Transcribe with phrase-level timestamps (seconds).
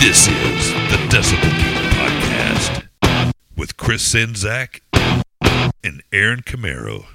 [0.00, 2.84] This is the Decibel Geek Podcast
[3.56, 4.80] with Chris Czynszak
[5.82, 7.06] and Aaron Camaro.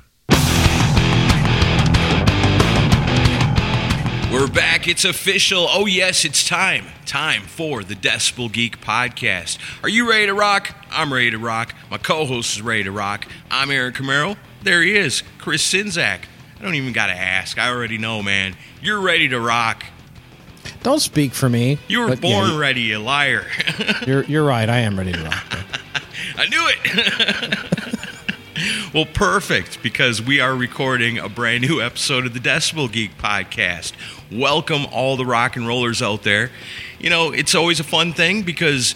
[4.32, 4.88] We're back.
[4.88, 5.68] It's official.
[5.70, 6.86] Oh, yes, it's time.
[7.06, 9.58] Time for the Decibel Geek Podcast.
[9.84, 10.74] Are you ready to rock?
[10.90, 11.76] I'm ready to rock.
[11.90, 13.28] My co host is ready to rock.
[13.50, 14.38] I'm Aaron Camaro.
[14.64, 16.22] There he is, Chris Czynszak.
[16.62, 17.58] I don't even got to ask.
[17.58, 18.56] I already know, man.
[18.84, 19.84] You're ready to rock.
[20.84, 21.80] Don't speak for me.
[21.88, 23.48] You were born yeah, ready, you liar.
[24.06, 24.70] You're you're right.
[24.70, 25.44] I am ready to rock.
[26.38, 27.58] I knew it.
[28.94, 33.94] well, perfect, because we are recording a brand new episode of the Decibel Geek podcast.
[34.32, 36.52] Welcome, all the rock and rollers out there.
[37.00, 38.94] You know, it's always a fun thing because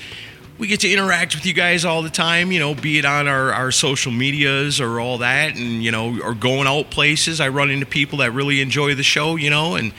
[0.58, 3.28] we get to interact with you guys all the time, you know, be it on
[3.28, 7.42] our, our social medias or all that, and, you know, or going out places.
[7.42, 9.92] I run into people that really enjoy the show, you know, and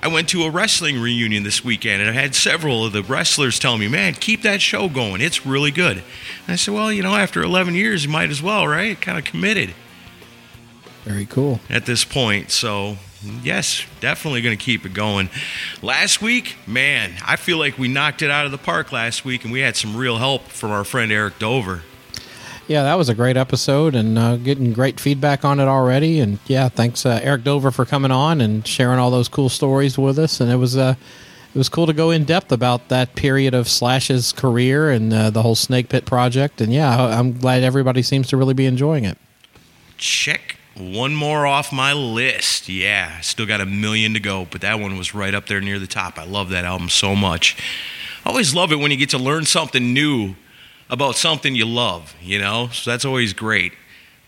[0.00, 3.58] I went to a wrestling reunion this weekend and I had several of the wrestlers
[3.58, 5.20] tell me, man, keep that show going.
[5.20, 5.98] It's really good.
[5.98, 9.00] And I said, well, you know, after 11 years, you might as well, right?
[9.00, 9.74] Kind of committed
[11.04, 11.60] Very cool.
[11.68, 12.50] at this point.
[12.50, 12.96] So,
[13.42, 15.30] yes, definitely going to keep it going.
[15.82, 19.44] Last week, man, I feel like we knocked it out of the park last week,
[19.44, 21.82] and we had some real help from our friend Eric Dover.
[22.66, 26.20] Yeah, that was a great episode and uh, getting great feedback on it already.
[26.20, 29.98] And yeah, thanks uh, Eric Dover for coming on and sharing all those cool stories
[29.98, 30.40] with us.
[30.40, 30.94] And it was uh,
[31.52, 35.30] it was cool to go in depth about that period of Slash's career and uh,
[35.30, 36.60] the whole Snake Pit project.
[36.60, 39.18] And yeah, I'm glad everybody seems to really be enjoying it.
[39.98, 42.68] Check one more off my list.
[42.68, 45.78] Yeah, still got a million to go, but that one was right up there near
[45.78, 46.18] the top.
[46.18, 47.56] I love that album so much.
[48.24, 50.34] I always love it when you get to learn something new
[50.88, 52.68] about something you love, you know?
[52.72, 53.72] So that's always great.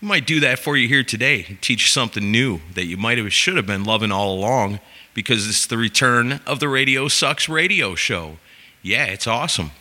[0.01, 3.17] We might do that for you here today, teach you something new that you might
[3.17, 4.79] have should have been loving all along
[5.13, 8.37] because it's the return of the Radio Sucks radio show.
[8.81, 9.71] Yeah, it's awesome.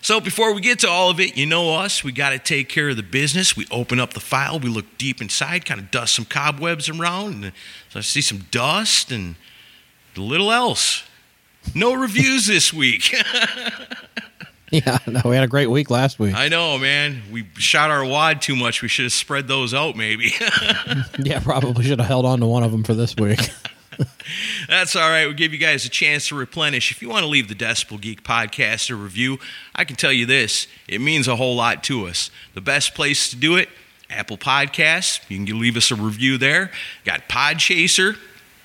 [0.00, 2.68] So before we get to all of it, you know us, we got to take
[2.68, 3.56] care of the business.
[3.56, 7.44] We open up the file, we look deep inside, kind of dust some cobwebs around,
[7.44, 7.52] and
[7.90, 9.34] so I see some dust and
[10.16, 11.02] a little else.
[11.74, 13.14] No reviews this week.
[14.70, 16.34] Yeah, no, we had a great week last week.
[16.34, 17.22] I know, man.
[17.32, 18.82] We shot our wad too much.
[18.82, 20.32] We should have spread those out, maybe.
[21.18, 23.40] Yeah, probably should have held on to one of them for this week.
[24.68, 25.26] That's all right.
[25.26, 26.90] We'll give you guys a chance to replenish.
[26.90, 29.38] If you want to leave the Decibel Geek podcast a review,
[29.74, 32.30] I can tell you this it means a whole lot to us.
[32.54, 33.68] The best place to do it,
[34.10, 35.20] Apple Podcasts.
[35.28, 36.70] You can leave us a review there.
[37.04, 38.16] Got Podchaser.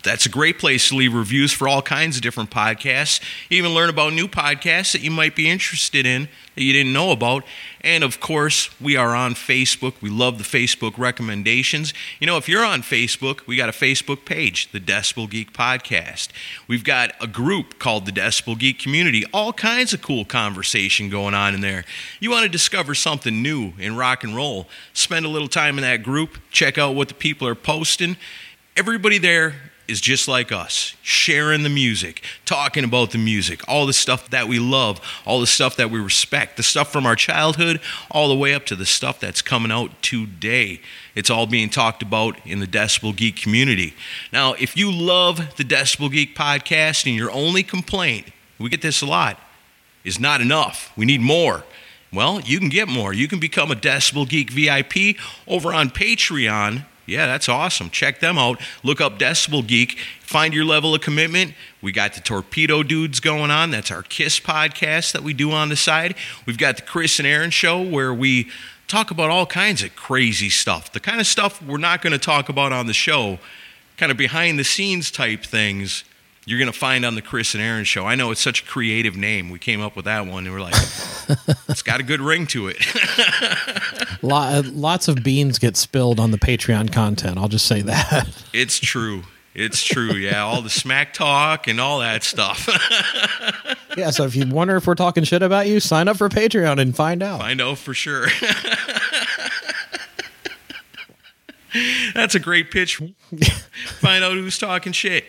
[0.03, 3.21] That's a great place to leave reviews for all kinds of different podcasts.
[3.49, 7.11] Even learn about new podcasts that you might be interested in that you didn't know
[7.11, 7.43] about.
[7.81, 10.01] And of course, we are on Facebook.
[10.01, 11.93] We love the Facebook recommendations.
[12.19, 16.29] You know, if you're on Facebook, we got a Facebook page, the Decibel Geek Podcast.
[16.67, 19.23] We've got a group called the Decibel Geek Community.
[19.33, 21.83] All kinds of cool conversation going on in there.
[22.19, 25.83] You want to discover something new in rock and roll, spend a little time in
[25.83, 28.17] that group, check out what the people are posting
[28.75, 29.53] everybody there
[29.87, 34.47] is just like us, sharing the music, talking about the music, all the stuff that
[34.47, 38.35] we love, all the stuff that we respect, the stuff from our childhood, all the
[38.35, 40.79] way up to the stuff that's coming out today.
[41.15, 43.93] It's all being talked about in the Decibel Geek community.
[44.31, 48.27] Now, if you love the Decibel Geek podcast and your only complaint,
[48.57, 49.37] we get this a lot,
[50.05, 51.65] is not enough, we need more.
[52.13, 53.11] Well, you can get more.
[53.11, 57.89] You can become a Decibel Geek VIP over on Patreon yeah, that's awesome.
[57.89, 58.61] Check them out.
[58.83, 59.99] Look up Decibel Geek.
[60.21, 61.53] Find your level of commitment.
[61.81, 63.71] We got the Torpedo Dudes going on.
[63.71, 66.15] That's our Kiss podcast that we do on the side.
[66.45, 68.49] We've got the Chris and Aaron show where we
[68.87, 70.91] talk about all kinds of crazy stuff.
[70.91, 73.39] The kind of stuff we're not going to talk about on the show,
[73.97, 76.03] kind of behind the scenes type things
[76.45, 78.05] you're going to find on the Chris and Aaron show.
[78.05, 79.49] I know it's such a creative name.
[79.49, 80.75] We came up with that one and we're like,
[81.69, 82.77] it's got a good ring to it.
[84.23, 87.37] Uh, lots of beans get spilled on the Patreon content.
[87.37, 88.27] I'll just say that.
[88.53, 89.23] It's true.
[89.55, 90.13] It's true.
[90.13, 90.43] Yeah.
[90.43, 92.67] All the smack talk and all that stuff.
[93.97, 94.11] yeah.
[94.11, 96.95] So if you wonder if we're talking shit about you, sign up for Patreon and
[96.95, 97.41] find out.
[97.41, 98.27] I know for sure.
[102.13, 103.01] That's a great pitch.
[103.99, 105.25] Find out who's talking shit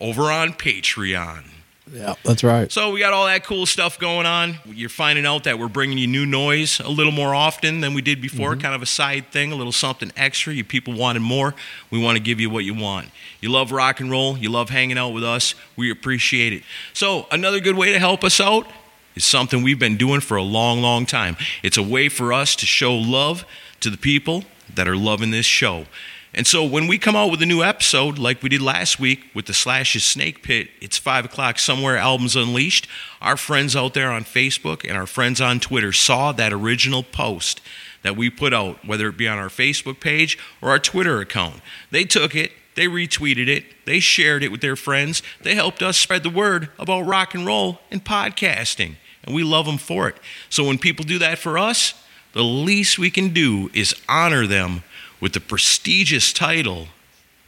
[0.00, 1.42] over on Patreon.
[1.90, 2.70] Yeah, that's right.
[2.70, 4.54] So we got all that cool stuff going on.
[4.66, 8.02] You're finding out that we're bringing you new noise a little more often than we
[8.02, 8.60] did before, mm-hmm.
[8.60, 10.52] kind of a side thing, a little something extra.
[10.52, 11.54] You people wanted more.
[11.90, 13.08] We want to give you what you want.
[13.40, 14.38] You love rock and roll.
[14.38, 15.56] You love hanging out with us.
[15.76, 16.62] We appreciate it.
[16.92, 18.70] So another good way to help us out
[19.16, 21.36] is something we've been doing for a long, long time.
[21.62, 23.44] It's a way for us to show love
[23.80, 24.44] to the people
[24.74, 25.86] that are loving this show.
[26.34, 29.24] And so when we come out with a new episode, like we did last week
[29.34, 32.88] with the Slashes Snake Pit, it's five o'clock somewhere, Albums Unleashed.
[33.20, 37.60] Our friends out there on Facebook and our friends on Twitter saw that original post
[38.02, 41.60] that we put out, whether it be on our Facebook page or our Twitter account.
[41.90, 45.98] They took it, they retweeted it, they shared it with their friends, they helped us
[45.98, 48.96] spread the word about rock and roll and podcasting.
[49.22, 50.16] And we love them for it.
[50.48, 51.94] So when people do that for us,
[52.32, 54.82] the least we can do is honor them
[55.22, 56.88] with the prestigious title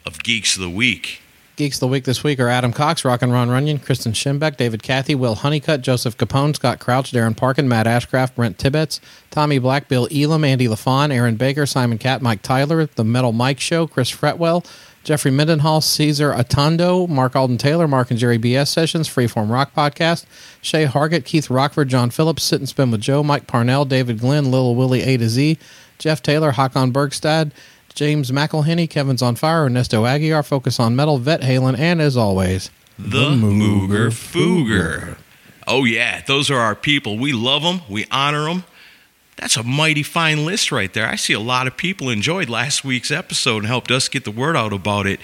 [0.06, 1.21] of Geeks of the Week.
[1.56, 4.56] Geeks of the Week this week are Adam Cox, Rock and Ron Runyon, Kristen Schimbeck,
[4.56, 9.00] David Cathy, Will Honeycutt, Joseph Capone, Scott Crouch, Darren Parkin, Matt Ashcraft, Brent Tibbetts,
[9.32, 13.59] Tommy Black, Bill Elam, Andy LaFon, Aaron Baker, Simon Cat, Mike Tyler, The Metal Mike
[13.59, 14.65] Show, Chris Fretwell,
[15.03, 20.25] Jeffrey Mendenhall, Caesar Atondo, Mark Alden Taylor, Mark and Jerry BS Sessions, Freeform Rock Podcast,
[20.62, 24.50] Shay Hargett, Keith Rockford, John Phillips, Sit and Spin with Joe, Mike Parnell, David Glenn,
[24.50, 25.59] Lil Willie A to Z,
[25.99, 27.52] Jeff Taylor, Hakon Bergstad,
[27.94, 32.70] James McElhenney, Kevin's on Fire, Ernesto Aguiar, Focus on Metal, Vet Halen, and as always,
[32.99, 35.17] the, the Mooger Fooger.
[35.67, 37.19] Oh, yeah, those are our people.
[37.19, 38.64] We love them, we honor them.
[39.37, 41.08] That's a mighty fine list right there.
[41.08, 44.31] I see a lot of people enjoyed last week's episode and helped us get the
[44.31, 45.19] word out about it.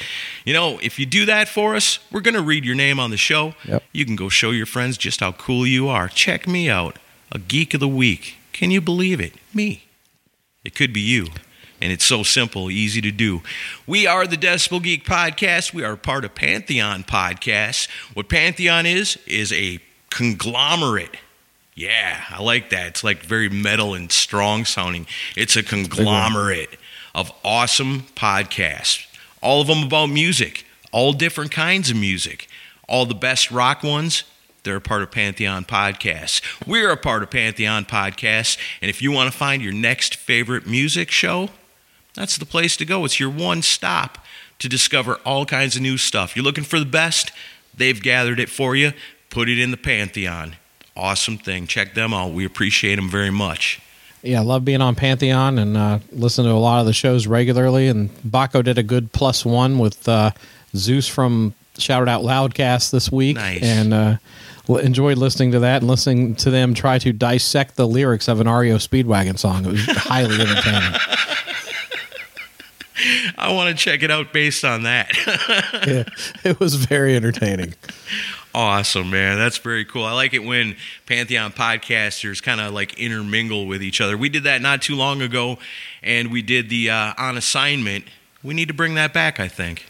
[0.45, 3.11] You know, if you do that for us, we're going to read your name on
[3.11, 3.55] the show.
[3.65, 3.85] Yep.
[3.93, 6.09] You can go show your friends just how cool you are.
[6.09, 6.99] Check me out,
[7.31, 8.37] a geek of the week.
[8.53, 9.35] Can you believe it?
[9.55, 9.85] Me.
[10.65, 11.27] It could be you.
[11.83, 13.41] And it's so simple, easy to do.
[13.87, 15.73] We are the Decibel Geek Podcast.
[15.73, 17.89] We are part of Pantheon Podcasts.
[18.13, 19.81] What Pantheon is, is a
[20.11, 21.17] conglomerate.
[21.75, 22.89] Yeah, I like that.
[22.89, 25.07] It's like very metal and strong sounding.
[25.37, 26.77] It's a conglomerate
[27.15, 29.07] of awesome podcasts.
[29.43, 32.49] All of them about music, all different kinds of music.
[32.87, 34.25] All the best rock ones,
[34.63, 36.43] they're a part of Pantheon Podcasts.
[36.67, 38.59] We're a part of Pantheon Podcasts.
[38.81, 41.49] And if you want to find your next favorite music show,
[42.15, 43.05] that's the place to go.
[43.05, 44.19] It's your one stop
[44.59, 46.37] to discover all kinds of new stuff.
[46.37, 47.33] You're looking for the best,
[47.75, 48.93] they've gathered it for you.
[49.31, 50.57] Put it in the Pantheon.
[50.97, 51.67] Awesome thing.
[51.67, 52.33] Check them out.
[52.33, 53.81] We appreciate them very much.
[54.23, 57.27] Yeah, I love being on Pantheon and uh, listen to a lot of the shows
[57.27, 57.89] regularly.
[57.89, 60.33] And Baco did a good plus one with uh,
[60.77, 63.37] Zeus from Shout It Out Loudcast this week.
[63.37, 63.63] Nice.
[63.63, 64.17] And uh,
[64.69, 68.49] enjoyed listening to that and listening to them try to dissect the lyrics of an
[68.49, 69.65] REO Speedwagon song.
[69.65, 71.01] It was highly entertaining.
[73.39, 75.11] I want to check it out based on that.
[75.87, 76.05] yeah,
[76.45, 77.75] it was very entertaining.
[78.55, 79.39] Awesome, man.
[79.39, 80.05] That's very cool.
[80.05, 80.77] I like it when
[81.07, 84.19] Pantheon podcasters kind of like intermingle with each other.
[84.19, 85.59] We did that not too long ago,
[86.03, 88.05] and we did the uh, on assignment.
[88.43, 89.87] We need to bring that back, I think.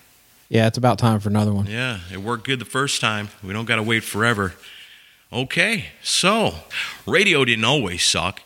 [0.51, 1.65] Yeah, it's about time for another one.
[1.67, 3.31] Yeah, it worked good the first time.
[3.43, 4.53] We don't got to wait forever.
[5.33, 6.57] Okay, so
[7.07, 8.43] radio didn't always suck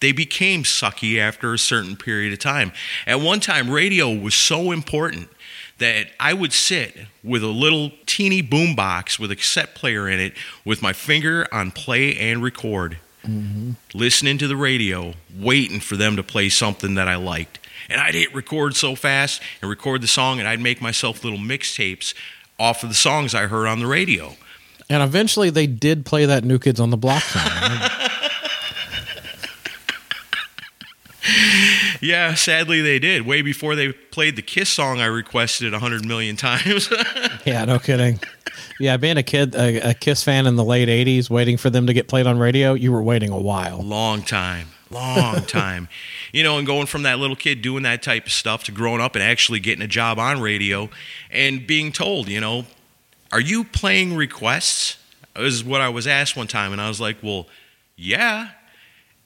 [0.00, 2.72] they became sucky after a certain period of time.
[3.06, 5.30] At one time, radio was so important
[5.78, 10.34] that I would sit with a little teeny boombox with a cassette player in it
[10.64, 13.72] with my finger on play and record, mm-hmm.
[13.94, 17.58] listening to the radio, waiting for them to play something that I liked.
[17.88, 21.38] And I'd hit record so fast and record the song, and I'd make myself little
[21.38, 22.14] mixtapes
[22.58, 24.34] off of the songs I heard on the radio.
[24.88, 27.90] And eventually they did play that New Kids on the Block song.
[32.00, 33.26] Yeah, sadly they did.
[33.26, 36.88] Way before they played the Kiss song I requested 100 million times.
[37.44, 38.20] yeah, no kidding.
[38.78, 41.86] Yeah, being a kid, a, a Kiss fan in the late 80s, waiting for them
[41.86, 43.82] to get played on radio, you were waiting a while.
[43.82, 44.68] long time.
[44.96, 45.88] Long time.
[46.32, 49.00] you know, and going from that little kid doing that type of stuff to growing
[49.00, 50.88] up and actually getting a job on radio
[51.30, 52.64] and being told, you know,
[53.32, 54.98] are you playing requests?
[55.36, 56.72] Is what I was asked one time.
[56.72, 57.46] And I was like, well,
[57.96, 58.48] yeah.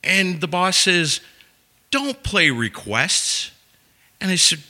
[0.03, 1.21] And the boss says,
[1.91, 3.53] don't play requests.
[4.21, 4.61] And I said,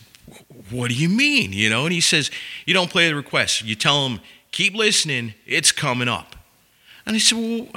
[0.71, 1.53] what do you mean?
[1.53, 2.31] You know, and he says,
[2.67, 3.63] you don't play the requests.
[3.63, 4.21] You tell them,
[4.53, 6.37] keep listening, it's coming up.
[7.07, 7.69] And I said, well,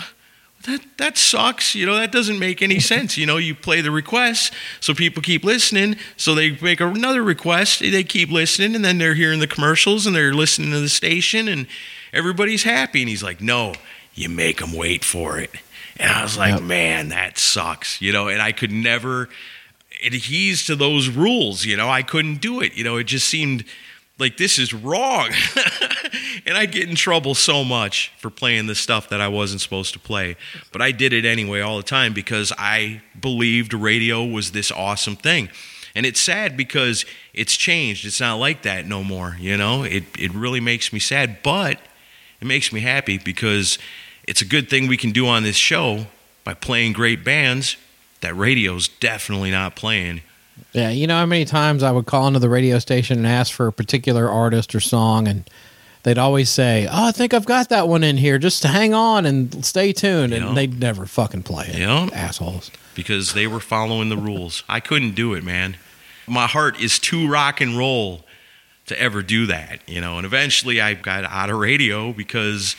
[0.64, 1.76] that, that sucks.
[1.76, 3.18] You know, that doesn't make any sense.
[3.18, 5.98] You know, you play the requests so people keep listening.
[6.18, 10.16] So they make another request, they keep listening, and then they're hearing the commercials and
[10.16, 11.68] they're listening to the station and
[12.12, 13.02] everybody's happy.
[13.02, 13.74] And he's like, no,
[14.14, 15.52] you make them wait for it.
[15.98, 16.64] And I was like, Yep.
[16.64, 18.02] man, that sucks.
[18.02, 19.30] You know, and I could never
[20.04, 21.66] adhere to those rules.
[21.66, 22.74] You know, I couldn't do it.
[22.76, 23.64] You know, it just seemed
[24.24, 25.30] like this is wrong.
[26.46, 29.92] and I'd get in trouble so much for playing the stuff that I wasn't supposed
[29.94, 30.38] to play.
[30.72, 35.18] But I did it anyway all the time because I believed radio was this awesome
[35.18, 35.50] thing.
[35.94, 38.06] And it's sad because it's changed.
[38.06, 39.36] It's not like that no more.
[39.40, 41.78] You know, it, it really makes me sad, but
[42.40, 43.78] it makes me happy because
[44.26, 46.08] it's a good thing we can do on this show
[46.46, 47.76] by playing great bands
[48.22, 50.22] that radio's definitely not playing.
[50.74, 53.54] Yeah, you know how many times I would call into the radio station and ask
[53.54, 55.48] for a particular artist or song, and
[56.04, 58.38] they'd always say, "Oh, I think I've got that one in here.
[58.40, 60.48] Just hang on and stay tuned." Yeah.
[60.48, 61.78] And they'd never fucking play it.
[61.78, 62.10] Yeah.
[62.14, 62.72] assholes.
[62.96, 64.64] because they were following the rules.
[64.70, 65.78] I couldn't do it, man.
[66.28, 68.24] My heart is too rock and roll
[68.86, 70.18] to ever do that, you know.
[70.18, 72.76] And eventually I got out of radio because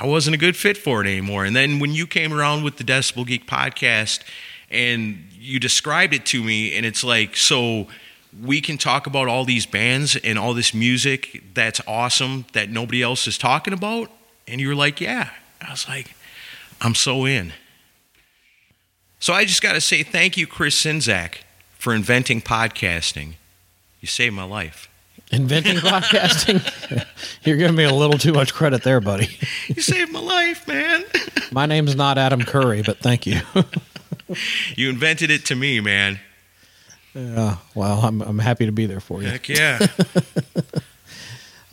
[0.00, 1.44] I wasn't a good fit for it anymore.
[1.44, 4.20] And then when you came around with the Decibel Geek podcast
[4.70, 7.88] and you described it to me, and it's like, so
[8.42, 13.02] we can talk about all these bands and all this music that's awesome that nobody
[13.02, 14.10] else is talking about?
[14.46, 15.30] And you were like, yeah.
[15.60, 16.14] I was like,
[16.80, 17.52] I'm so in.
[19.18, 21.38] So I just got to say thank you, Chris Czynszak,
[21.78, 23.34] for inventing podcasting.
[24.00, 24.88] You saved my life.
[25.32, 26.64] Inventing podcasting.
[27.44, 29.28] You're giving me a little too much credit there, buddy.
[29.68, 31.04] You saved my life, man.
[31.52, 33.40] My name's not Adam Curry, but thank you.
[34.76, 36.20] You invented it to me, man.
[37.14, 39.28] yeah, well, I'm I'm happy to be there for you.
[39.28, 39.78] Heck yeah.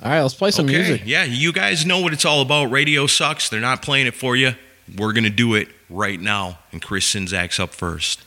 [0.03, 0.77] All right, let's play some okay.
[0.77, 1.01] music.
[1.05, 2.65] Yeah, you guys know what it's all about.
[2.65, 3.49] Radio sucks.
[3.49, 4.53] They're not playing it for you.
[4.95, 6.59] We're going to do it right now.
[6.71, 8.21] And Chris Czynszak's up first.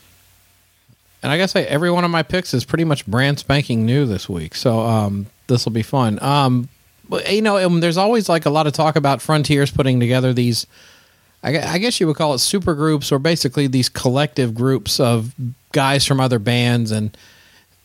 [1.23, 4.05] And I gotta say, every one of my picks is pretty much brand spanking new
[4.05, 4.55] this week.
[4.55, 6.21] So um, this will be fun.
[6.21, 6.67] Um,
[7.07, 10.33] but you know, um, there's always like a lot of talk about Frontiers putting together
[10.33, 10.65] these.
[11.43, 15.33] I, guess you would call it super groups, or basically these collective groups of
[15.71, 17.15] guys from other bands, and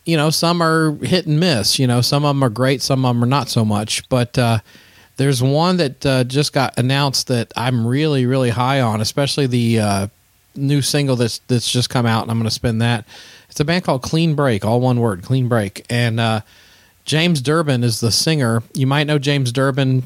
[0.05, 1.79] you know, some are hit and miss.
[1.79, 4.07] You know, some of them are great, some of them are not so much.
[4.09, 4.59] But uh,
[5.17, 9.79] there's one that uh, just got announced that I'm really, really high on, especially the
[9.79, 10.07] uh,
[10.55, 13.05] new single that's that's just come out, and I'm going to spin that.
[13.49, 16.41] It's a band called Clean Break, all one word, Clean Break, and uh,
[17.05, 18.61] James Durbin is the singer.
[18.73, 20.03] You might know James Durbin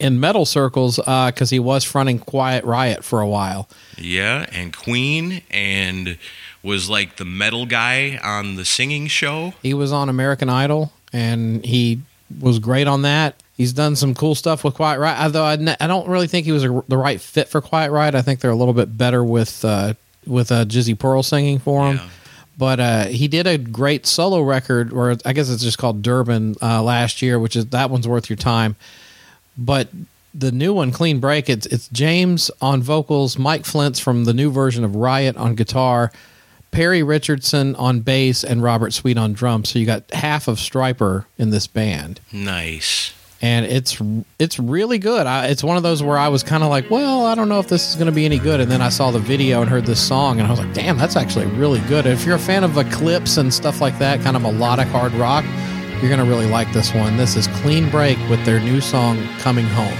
[0.00, 3.68] in metal circles because he was fronting Quiet Riot for a while.
[3.96, 6.18] Yeah, and Queen and
[6.62, 9.54] was like the metal guy on the singing show.
[9.62, 12.00] He was on American Idol, and he
[12.40, 13.34] was great on that.
[13.56, 16.52] He's done some cool stuff with Quiet Riot, although I, I don't really think he
[16.52, 18.14] was a, the right fit for Quiet Riot.
[18.14, 19.94] I think they're a little bit better with uh,
[20.26, 21.96] with uh, Jizzy Pearl singing for him.
[21.96, 22.08] Yeah.
[22.56, 26.54] But uh, he did a great solo record, or I guess it's just called Durbin
[26.62, 28.76] uh, last year, which is that one's worth your time.
[29.56, 29.88] But
[30.34, 34.50] the new one, Clean Break, it's it's James on vocals, Mike Flyntz from the new
[34.50, 36.10] version of Riot on guitar,
[36.70, 39.68] Perry Richardson on bass, and Robert Sweet on drums.
[39.70, 43.12] So you got half of Stryper in this band, Nice.
[43.42, 44.00] and it's
[44.38, 45.26] it's really good.
[45.26, 47.58] I, it's one of those where I was kind of like, well, I don't know
[47.60, 49.68] if this is going to be any good, and then I saw the video and
[49.68, 52.06] heard this song, and I was like, damn, that's actually really good.
[52.06, 55.44] If you're a fan of Eclipse and stuff like that, kind of melodic hard rock.
[56.02, 57.16] You're going to really like this one.
[57.16, 59.96] This is Clean Break with their new song, Coming Home.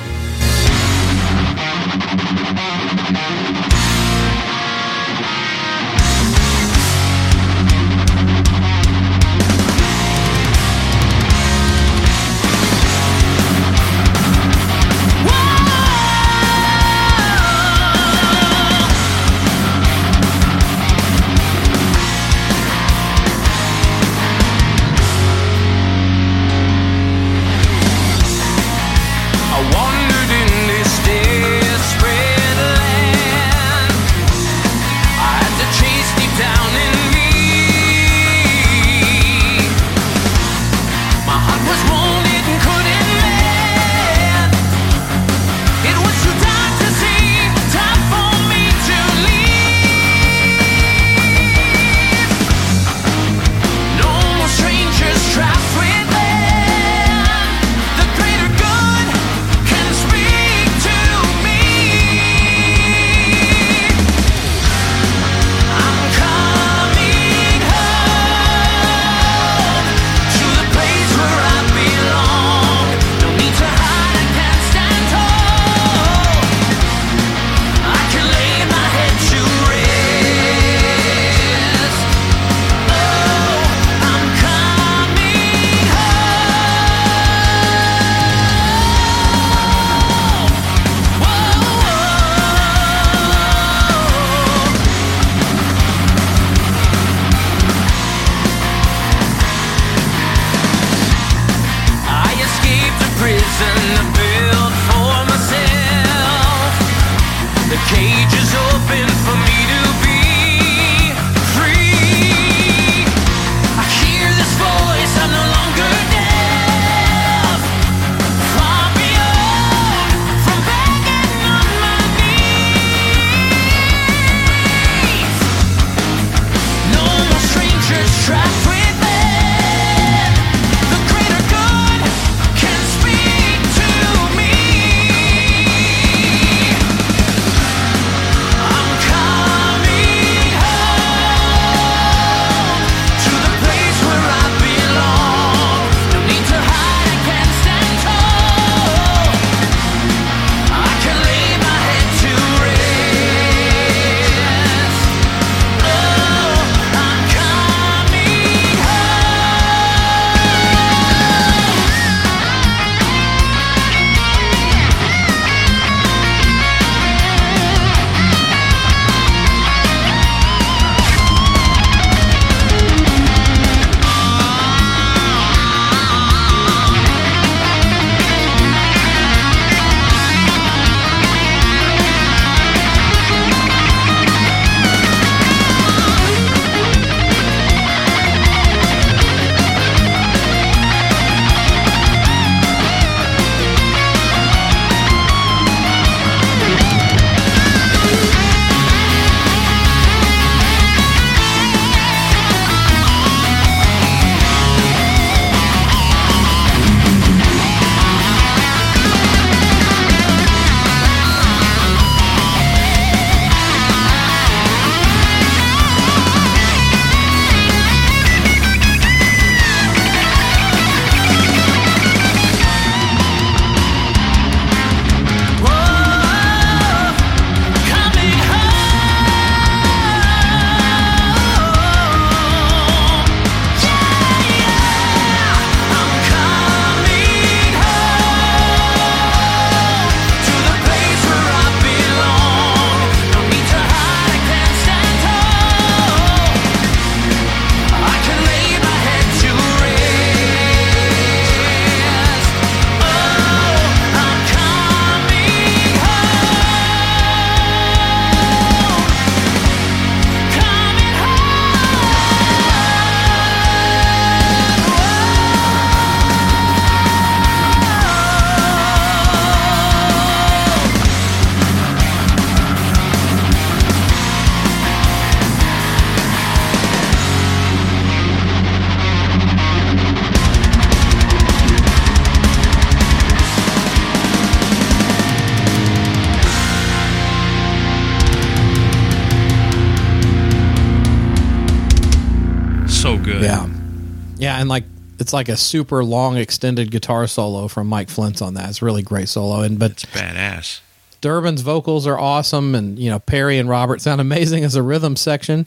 [295.33, 298.69] It's like a super long extended guitar solo from Mike Flyntz on that.
[298.69, 299.63] It's a really great solo.
[299.63, 300.81] And but It's badass.
[301.23, 305.17] Durbin's vocals are awesome, and you know Perry and Robert sound amazing as a rhythm
[305.17, 305.67] section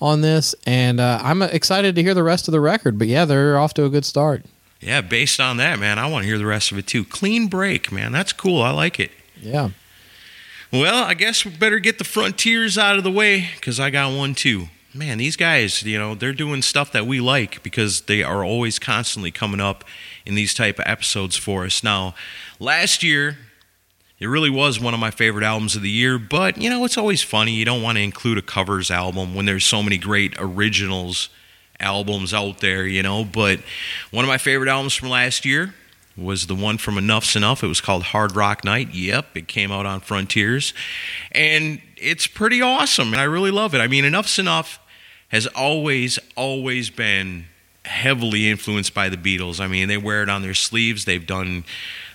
[0.00, 0.52] on this.
[0.66, 2.98] And uh, I'm excited to hear the rest of the record.
[2.98, 4.46] But yeah, they're off to a good start.
[4.80, 7.04] Yeah, based on that, man, I want to hear the rest of it too.
[7.04, 8.10] Clean break, man.
[8.10, 8.62] That's cool.
[8.62, 9.12] I like it.
[9.40, 9.68] Yeah.
[10.72, 14.12] Well, I guess we better get the frontiers out of the way because I got
[14.12, 14.70] one too.
[14.96, 18.78] Man, these guys, you know, they're doing stuff that we like because they are always
[18.78, 19.84] constantly coming up
[20.24, 21.82] in these type of episodes for us.
[21.82, 22.14] Now,
[22.60, 23.36] last year,
[24.20, 26.96] it really was one of my favorite albums of the year, but you know, it's
[26.96, 27.50] always funny.
[27.50, 31.28] You don't want to include a covers album when there's so many great originals
[31.80, 33.24] albums out there, you know.
[33.24, 33.58] But
[34.12, 35.74] one of my favorite albums from last year
[36.16, 37.64] was the one from Enuff Z'Nuff.
[37.64, 38.94] It was called Hardrock Nite.
[38.94, 40.72] Yep, it came out on Frontiers.
[41.32, 43.78] And it's pretty awesome, and I really love it.
[43.78, 44.78] I mean, Enuff Z'Nuff
[45.34, 47.44] has always, always been
[47.84, 49.58] heavily influenced by the Beatles.
[49.58, 51.06] I mean, they wear it on their sleeves.
[51.06, 51.64] They've done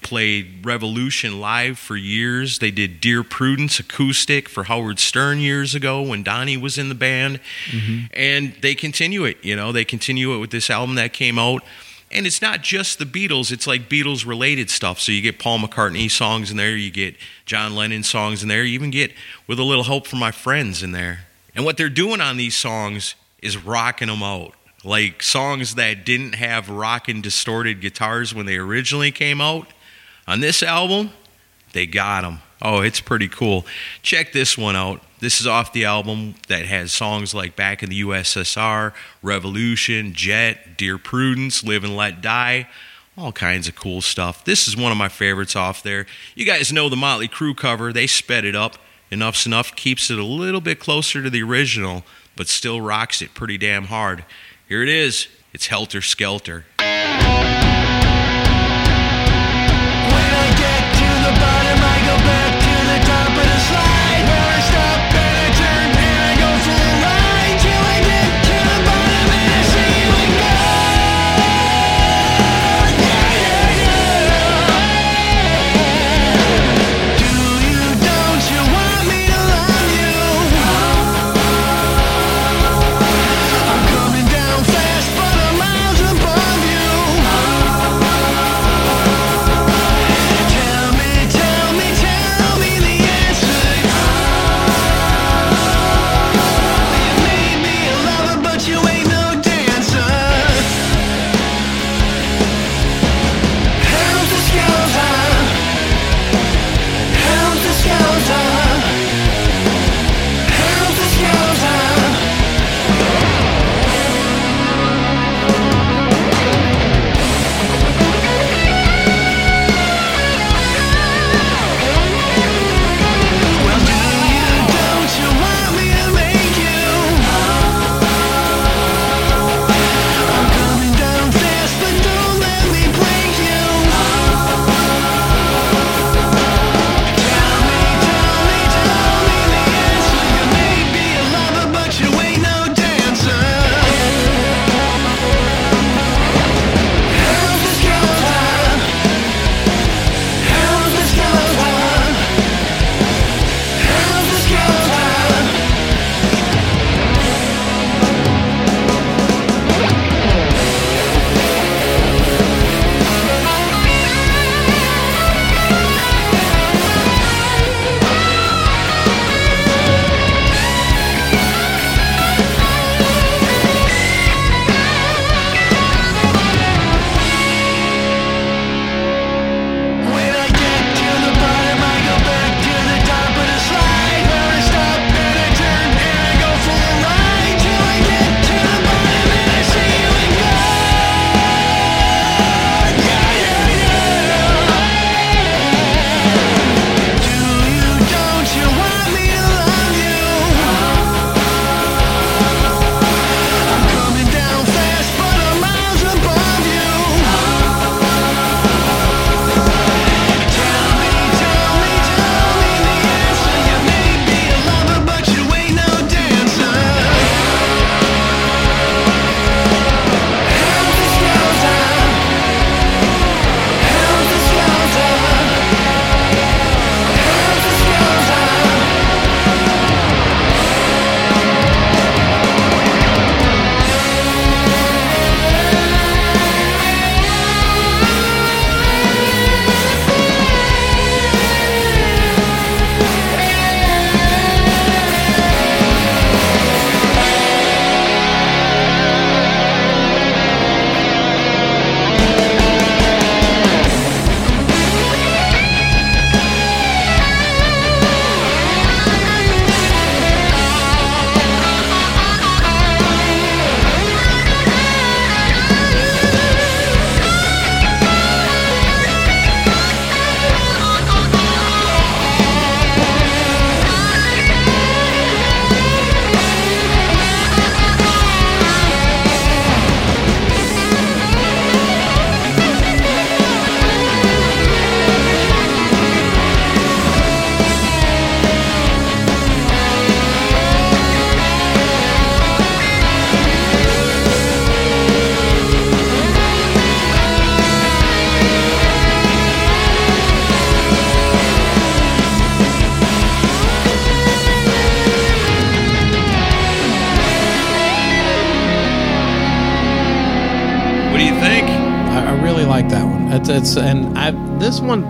[0.02, 2.60] played Revolution live for years.
[2.60, 6.96] They did Dear Prudence acoustic for Howard Stern years ago when Donnie was in the
[6.96, 7.42] band.
[7.70, 8.06] Mm-hmm.
[8.14, 11.62] And they continue it, you know, they continue it with this album that came out.
[12.14, 14.98] And it's not just the Beatles, it's like Beatles related stuff.
[14.98, 18.64] So you get Paul McCartney songs in there, you get John Lennon songs in there,
[18.64, 19.12] you even get
[19.46, 21.26] With a Little Help from My Friends in there.
[21.56, 24.54] And what they're doing on these songs is rocking them out.
[24.84, 29.68] Like songs that didn't have rockin' distorted guitars when they originally came out.
[30.28, 31.12] On this album,
[31.74, 32.40] they got them.
[32.62, 33.66] Oh, it's pretty cool.
[34.02, 35.02] Check this one out.
[35.20, 40.78] This is off the album that has songs like Back in the USSR, Revolution, Jet,
[40.78, 42.68] Dear Prudence, Live and Let Die,
[43.18, 44.46] all kinds of cool stuff.
[44.46, 46.06] This is one of my favorites off there.
[46.36, 48.78] You guys know the Motley Crue cover, they sped it up.
[49.12, 52.04] Enuff Z'Nuff keeps it a little bit closer to the original,
[52.36, 54.24] but still rocks it pretty damn hard.
[54.68, 55.28] Here it is.
[55.52, 56.66] It's Helter Skelter.
[56.78, 57.26] When I
[60.58, 61.59] get to the bottom,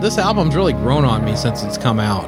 [0.09, 2.27] this album's really grown on me since it's come out.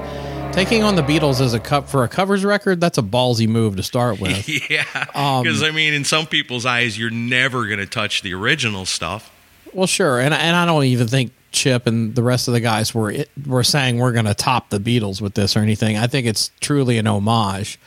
[0.54, 3.76] Taking on the Beatles as a cup for a covers record, that's a ballsy move
[3.78, 4.48] to start with.
[4.70, 4.84] Yeah.
[5.16, 8.86] Um, Because, I mean, in some people's eyes, you're never going to touch the original
[8.86, 9.32] stuff.
[9.74, 12.94] Well, sure, and and I don't even think Chip and the rest of the guys
[12.94, 13.16] were
[13.48, 15.98] were saying we're going to top the Beatles with this or anything.
[15.98, 17.80] I think it's truly an homage,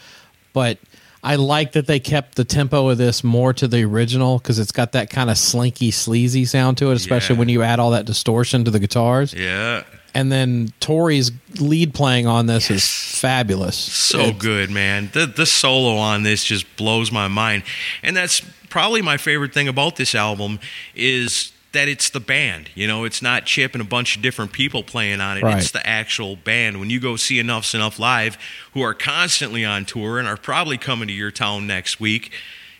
[0.52, 0.78] but
[1.24, 4.72] I like that they kept the tempo of this more to the original because it's
[4.72, 7.38] got that kind of slinky, sleazy sound to it, especially Yeah.
[7.40, 9.32] when you add all that distortion to the guitars.
[9.32, 9.84] Yeah.
[10.14, 13.74] And then Tory's lead playing on this is fabulous.
[13.76, 15.10] So It's- good, man.
[15.14, 17.62] The the solo on this just blows my mind.
[18.02, 20.60] And that's probably my favorite thing about this album
[20.94, 22.70] is that it's the band.
[22.74, 25.42] You know, it's not Chip and a bunch of different people playing on it.
[25.42, 25.58] Right.
[25.58, 26.80] It's the actual band.
[26.80, 28.38] When you go see Enuff Z'Nuff live,
[28.72, 32.32] who are constantly on tour and are probably coming to your town next week,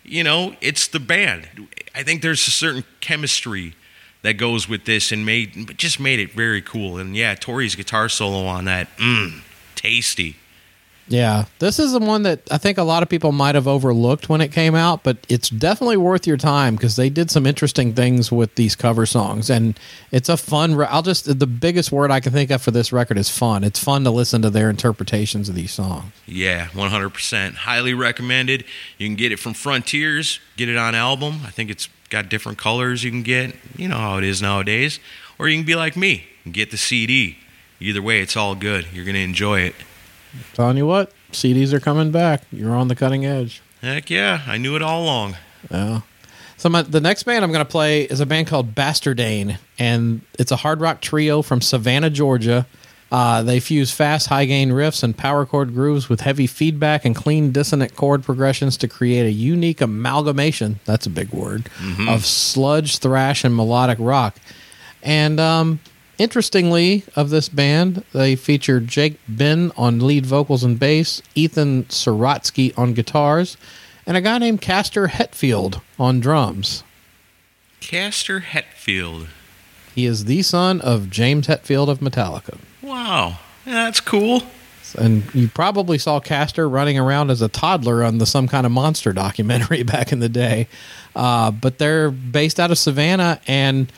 [0.03, 1.69] you know, it's the band.
[1.95, 3.75] I think there's a certain chemistry
[4.23, 6.97] that goes with this and made just made it very cool.
[6.99, 9.43] And yeah, Tory's guitar solo on that, mmm,
[9.75, 10.37] tasty.
[11.07, 14.29] Yeah, this is the one that I think a lot of people might have overlooked
[14.29, 17.93] when it came out, but it's definitely worth your time because they did some interesting
[17.93, 19.79] things with these cover songs, and
[20.11, 20.75] it's a fun.
[20.75, 23.65] Re- I'll just the biggest word I can think of for this record is fun.
[23.65, 26.11] It's fun to listen to their interpretations of these songs.
[26.27, 27.55] Yeah, 100%.
[27.55, 28.65] Highly recommended.
[28.97, 31.41] You can get it from Frontiers, get it on album.
[31.45, 33.55] I think it's got different colors you can get.
[33.77, 35.01] You know how it is nowadays.
[35.39, 37.39] Or you can be like me and get the CD.
[37.81, 38.87] Either way, it's all good.
[38.93, 39.75] You're to enjoy it.
[40.55, 42.43] Telling you what, CDs are coming back.
[42.51, 43.63] You're on the cutting edge.
[43.81, 45.37] Heck yeah, I knew it all along.
[45.71, 46.01] Yeah.
[46.57, 50.23] So my, the next band I'm going to play is a band called Bastardane, and
[50.39, 52.67] it's a hard rock trio from Savannah, Georgia.
[53.13, 57.15] Uh, they fuse fast, high gain riffs and power chord grooves with heavy feedback and
[57.15, 60.81] clean dissonant chord progressions to create a unique amalgamation.
[60.85, 61.69] That's a big word
[62.09, 64.37] of sludge, thrash, and melodic rock.
[65.03, 65.81] And um,
[66.25, 72.77] interestingly, of this band, they feature Jake Ben on lead vocals and bass, Ethan Sorotsky
[72.79, 73.59] on guitars,
[74.07, 76.83] and a guy named Castor Hetfield on drums.
[77.81, 79.27] Castor Hetfield.
[79.95, 82.57] He is the son of James Hetfield of Metallica.
[82.81, 84.43] Wow, that's cool.
[84.99, 88.73] And you probably saw Castor running around as a toddler on the some kind of
[88.73, 90.69] monster documentary back in the day.
[91.15, 93.93] Uh, but they're based out of Savannah, and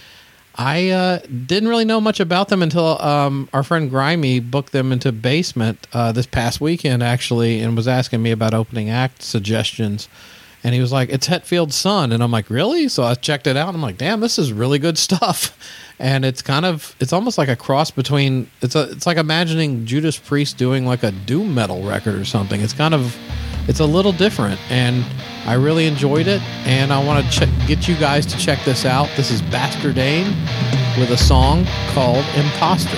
[0.58, 4.90] I uh, didn't really know much about them until um, our friend Grimy booked them
[4.90, 10.08] into Basement uh, this past weekend, actually, and was asking me about opening act suggestions.
[10.64, 13.56] And he was like, "It's Hetfield's son," and I'm like, "Really?" So I checked it
[13.56, 15.56] out, and I'm like, "Damn, this is really good stuff."
[15.98, 18.50] And it's kind of, it's almost like a cross between.
[18.62, 22.60] It's a, it's like imagining Judas Priest doing like a doom metal record or something.
[22.62, 23.16] It's kind of,
[23.68, 25.04] it's a little different, and
[25.44, 26.40] I really enjoyed it.
[26.66, 29.08] And I want to ch- get you guys to check this out.
[29.16, 30.28] This is Bastardane
[30.98, 32.96] with a song called Imposter.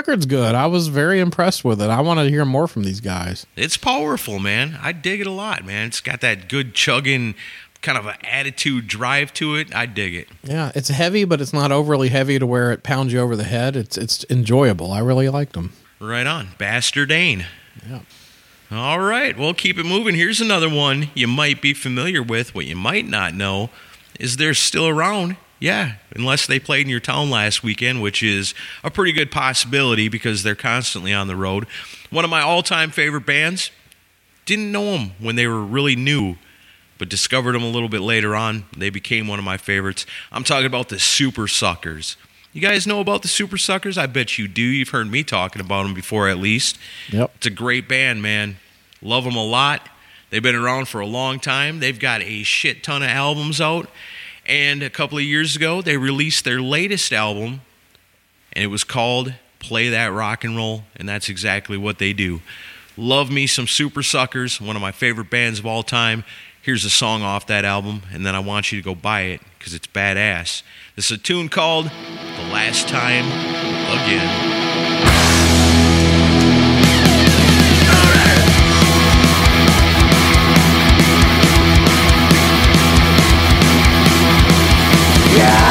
[0.00, 0.54] Record's good.
[0.54, 1.90] I was very impressed with it.
[1.90, 3.46] I want to hear more from these guys.
[3.54, 4.78] It's powerful, man.
[4.80, 5.88] I dig it a lot, man.
[5.88, 7.34] It's got that good chugging
[7.82, 9.74] kind of an attitude drive to it.
[9.74, 10.28] I dig it.
[10.42, 13.44] Yeah, it's heavy, but it's not overly heavy to where it pounds you over the
[13.44, 13.76] head.
[13.76, 14.90] It's it's enjoyable.
[14.90, 15.74] I really liked them.
[16.00, 16.48] Right on.
[16.56, 17.44] Bastard Dane.
[17.86, 18.00] Yeah.
[18.70, 19.36] All right.
[19.36, 20.14] Well, keep it moving.
[20.14, 22.54] Here's another one you might be familiar with.
[22.54, 23.68] What you might not know
[24.18, 25.36] is they're still around.
[25.60, 30.08] Yeah, unless they played in your town last weekend, which is a pretty good possibility
[30.08, 31.66] because they're constantly on the road.
[32.08, 33.70] One of my all time favorite bands.
[34.46, 36.36] Didn't know them when they were really new,
[36.98, 38.64] but discovered them a little bit later on.
[38.76, 40.06] They became one of my favorites.
[40.32, 42.16] I'm talking about the Super Suckers.
[42.52, 43.96] You guys know about the Super Suckers?
[43.96, 44.62] I bet you do.
[44.62, 46.78] You've heard me talking about them before, at least.
[47.12, 47.32] Yep.
[47.36, 48.56] It's a great band, man.
[49.02, 49.88] Love them a lot.
[50.30, 51.80] They've been around for a long time.
[51.80, 53.88] They've got a shit ton of albums out.
[54.50, 57.60] And a couple of years ago, they released their latest album,
[58.52, 62.40] and it was called Play That Rock and Roll, and that's exactly what they do.
[62.96, 66.24] Love me some Super Suckers, one of my favorite bands of all time.
[66.62, 69.40] Here's a song off that album, and then I want you to go buy it
[69.56, 70.64] because it's badass.
[70.96, 73.26] This is a tune called The Last Time
[74.02, 74.89] Again.
[85.40, 85.69] Yeah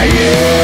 [0.00, 0.57] Eddie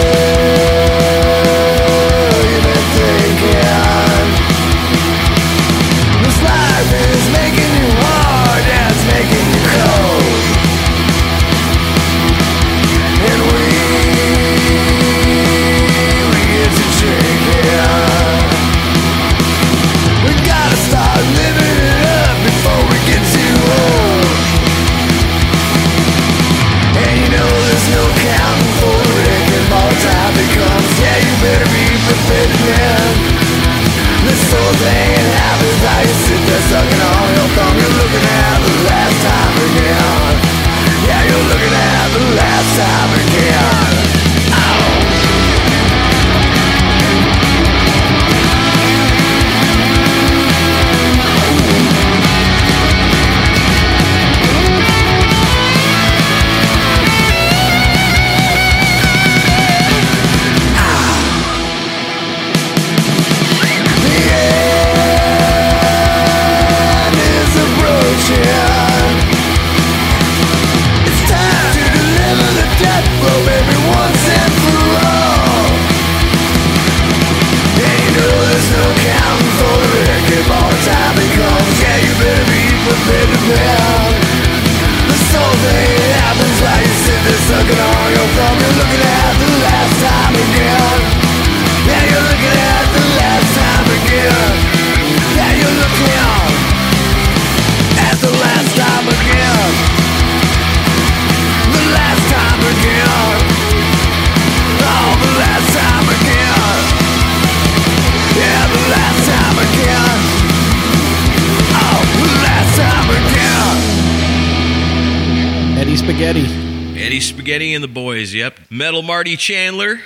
[116.25, 116.99] Spaghetti.
[116.99, 118.59] Eddie Spaghetti and the boys, yep.
[118.71, 120.01] Metal Marty Chandler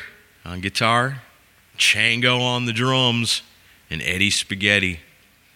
[0.44, 1.22] on guitar,
[1.78, 3.42] Chango on the drums,
[3.88, 4.98] and Eddie Spaghetti.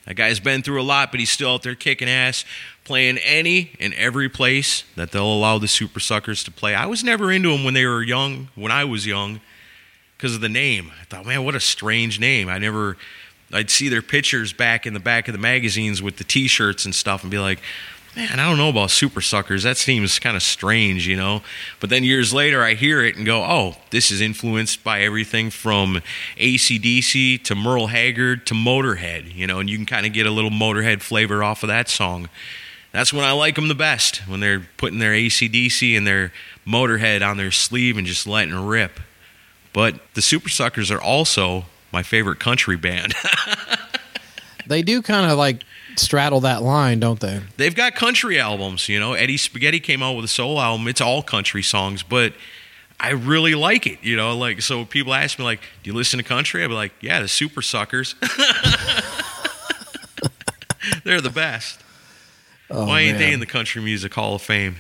[0.06, 2.44] That guy's been through a lot, but he's still out there kicking ass,
[2.84, 6.76] playing any and every place that they'll allow the Super Suckers to play.
[6.76, 9.40] I was never into them when they were young, when I was young,
[10.16, 10.92] because of the name.
[11.00, 12.48] I thought, man, what a strange name.
[12.48, 12.96] I never,
[13.52, 16.84] I'd see their pictures back in the back of the magazines with the t shirts
[16.84, 17.58] and stuff and be like,
[18.16, 19.62] man, I don't know about super suckers.
[19.62, 21.42] That seems kind of strange, you know.
[21.80, 25.50] But then years later, I hear it and go, oh, this is influenced by everything
[25.50, 26.02] from
[26.36, 30.30] ACDC to Merle Haggard to Motorhead, you know, and you can kind of get a
[30.30, 32.28] little Motorhead flavor off of that song.
[32.92, 36.32] That's when I like them the best, when they're putting their ACDC and their
[36.66, 39.00] Motorhead on their sleeve and just letting rip.
[39.72, 43.14] But the Super Suckers are also my favorite country band.
[44.66, 45.64] They do kind of like
[45.97, 47.40] straddle that line, don't they?
[47.57, 49.12] They've got country albums, you know.
[49.14, 50.88] Eddie Spaghetti came out with a solo album.
[50.88, 52.32] It's all country songs, but
[53.01, 54.36] I really like it, you know.
[54.36, 57.20] Like, so people ask me, like, "Do you listen to country?" I'd be like, "Yeah,
[57.20, 58.14] the Super Suckers.
[61.05, 61.80] They're the best.
[62.70, 64.76] Oh, Why ain't they Oh, in the Country Music Hall of Fame?"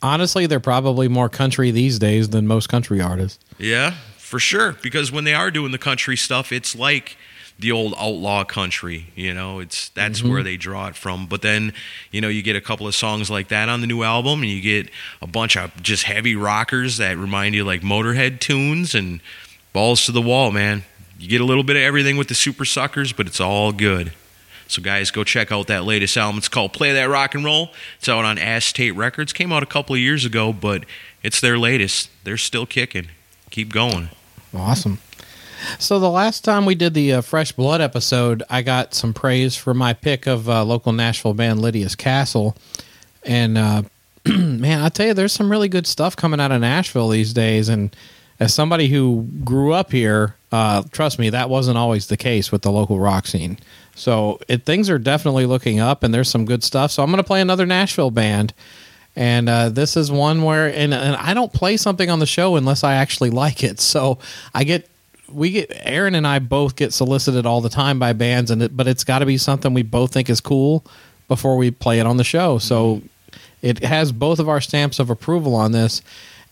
[0.00, 3.44] Honestly, they're probably more country these days than most country artists.
[3.58, 4.76] Yeah, for sure.
[4.80, 7.16] Because when they are doing the country stuff, it's like
[7.58, 9.06] the old outlaw country.
[9.14, 10.44] You know, it's that's where mm-hmm.
[10.44, 11.26] they draw it from.
[11.26, 11.72] But then,
[12.10, 14.50] you know, you get a couple of songs like that on the new album, and
[14.50, 14.90] you get
[15.22, 19.20] a bunch of just heavy rockers that remind you like Motorhead tunes and
[19.72, 20.84] balls to the wall, man.
[21.18, 24.12] You get a little bit of everything with the Super Suckers, but it's all good.
[24.68, 26.38] So, guys, go check out that latest album.
[26.38, 27.70] It's called Play That Rock and Roll.
[27.98, 29.32] It's out on Acetate Records.
[29.32, 30.84] Came out a couple of years ago, but
[31.22, 32.10] it's their latest.
[32.24, 33.08] They're still kicking.
[33.50, 34.10] Keep going.
[34.52, 34.98] Awesome.
[35.78, 39.56] So the last time we did the uh, Fresh Blood episode, I got some praise
[39.56, 42.56] for my pick of uh, local Nashville band Lydia's Castle,
[43.24, 43.82] and uh,
[44.26, 47.68] man, I tell you, there's some really good stuff coming out of Nashville these days.
[47.68, 47.94] And
[48.40, 52.62] as somebody who grew up here, uh, trust me, that wasn't always the case with
[52.62, 53.58] the local rock scene.
[53.94, 56.90] So it, things are definitely looking up, and there's some good stuff.
[56.90, 58.52] So I'm going to play another Nashville band.
[59.14, 62.56] And uh, this is one where, and, and I don't play something on the show
[62.56, 63.80] unless I actually like it.
[63.80, 64.18] So
[64.52, 64.88] I get,
[65.30, 68.76] we get, Aaron and I both get solicited all the time by bands, and it,
[68.76, 70.84] but it's got to be something we both think is cool
[71.28, 72.58] before we play it on the show.
[72.58, 73.02] So
[73.62, 76.02] it has both of our stamps of approval on this.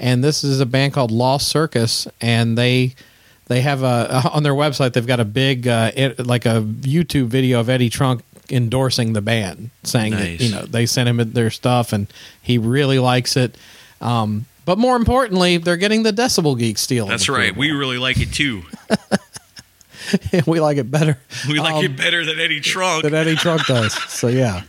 [0.00, 2.94] And this is a band called Lost Circus, and they
[3.46, 7.26] they have a on their website they've got a big uh, it, like a YouTube
[7.26, 11.50] video of Eddie Trunk endorsing the band, saying that you know they sent him their
[11.50, 12.12] stuff and
[12.42, 13.56] he really likes it.
[14.00, 17.06] Um, but more importantly, they're getting the Decibel Geek steal.
[17.06, 17.54] That's right.
[17.56, 18.62] We really like it too.
[20.46, 21.18] we like it better.
[21.48, 23.02] We like um, it better than Eddie Trunk.
[23.02, 23.92] than Eddie Trunk does.
[24.10, 24.62] So yeah,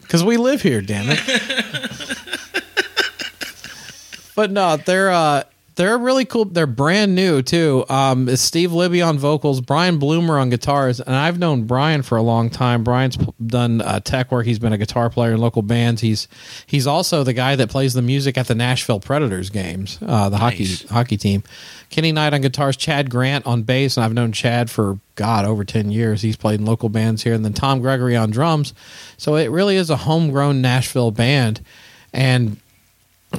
[0.00, 1.20] because we live here, damn it.
[4.34, 5.44] but no, they're uh,
[5.82, 6.44] they're really cool.
[6.44, 7.84] They're brand new too.
[7.88, 12.22] Um, Steve Libby on vocals, Brian Bloomer on guitars, and I've known Brian for a
[12.22, 12.84] long time.
[12.84, 14.46] Brian's done uh, tech work.
[14.46, 16.00] He's been a guitar player in local bands.
[16.00, 16.28] He's
[16.66, 20.38] he's also the guy that plays the music at the Nashville Predators games, uh, the
[20.38, 20.82] Nice.
[20.82, 21.42] hockey hockey team.
[21.90, 25.64] Kenny Knight on guitars, Chad Grant on bass, and I've known Chad for God over
[25.64, 26.22] ten years.
[26.22, 28.72] He's played in local bands here, and then Tom Gregory on drums.
[29.16, 31.60] So it really is a homegrown Nashville band,
[32.12, 32.56] and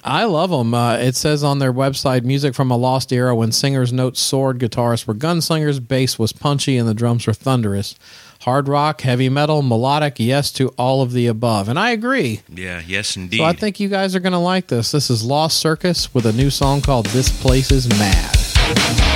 [0.03, 0.73] I love them.
[0.73, 4.59] Uh, it says on their website, music from a lost era when singers' notes soared,
[4.59, 7.95] guitarists were gunslingers, bass was punchy, and the drums were thunderous.
[8.41, 11.69] Hard rock, heavy metal, melodic, yes to all of the above.
[11.69, 12.41] And I agree.
[12.53, 13.37] yeah, yes, indeed.
[13.37, 14.91] So I think you guys are going to like this.
[14.91, 19.12] This is Lost Circus with a new song called This Place is Mad.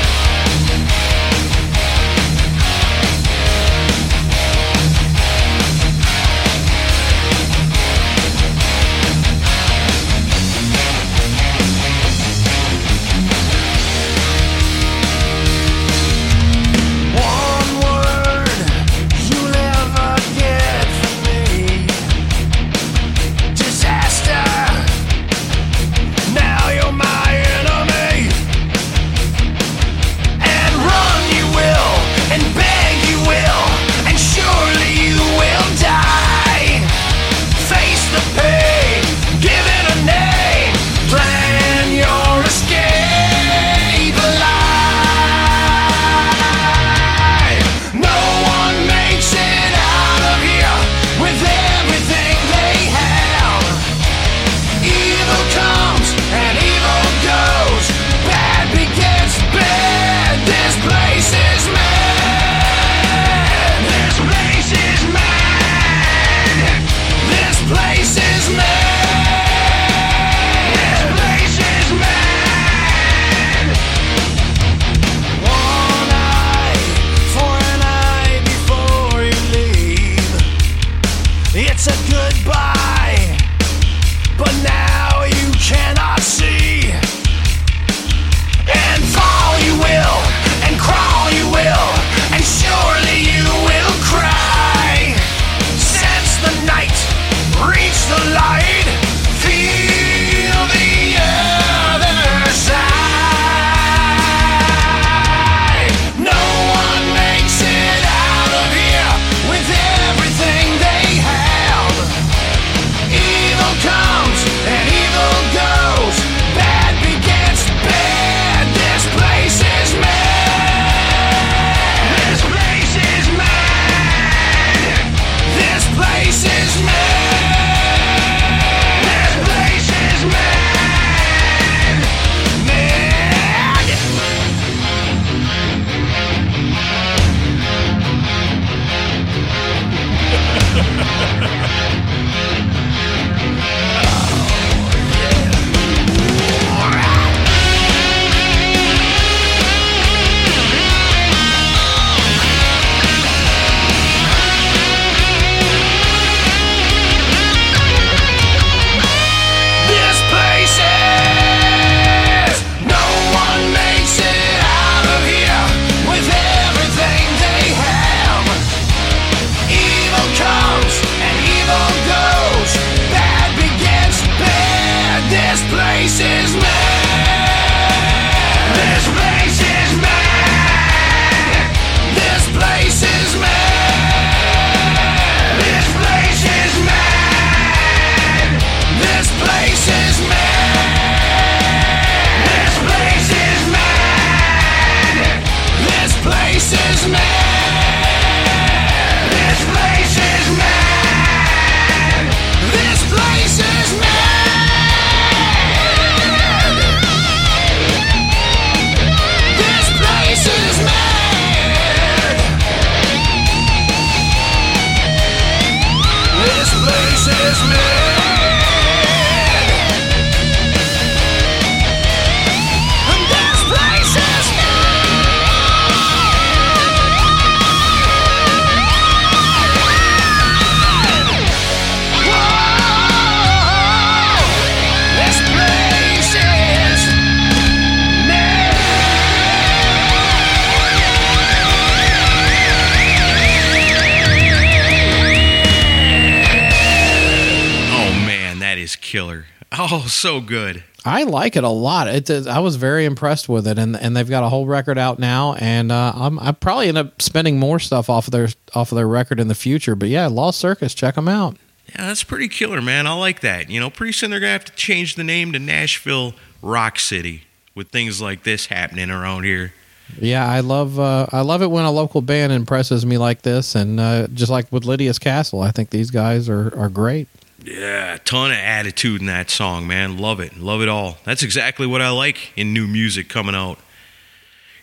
[249.89, 250.83] Oh, so good.
[251.05, 252.09] I like it a lot.
[252.09, 254.97] It is, I was very impressed with it, and and they've got a whole record
[254.97, 258.49] out now, and uh, I'm I probably end up spending more stuff off of their
[258.73, 259.95] off of their record in the future.
[259.95, 261.55] But yeah, Lost Circus, check them out.
[261.89, 263.07] Yeah, that's pretty killer, man.
[263.07, 263.69] I like that.
[263.69, 267.43] You know, pretty soon they're gonna have to change the name to Nashville Rock City
[267.73, 269.73] with things like this happening around here.
[270.19, 273.75] Yeah, I love uh, I love it when a local band impresses me like this,
[273.75, 277.29] and uh, just like with Lydia's Castle, I think these guys are are great.
[277.67, 280.17] Yeah, a ton of attitude in that song, man.
[280.17, 280.57] Love it.
[280.57, 281.17] Love it all.
[281.25, 283.77] That's exactly what I like in new music coming out.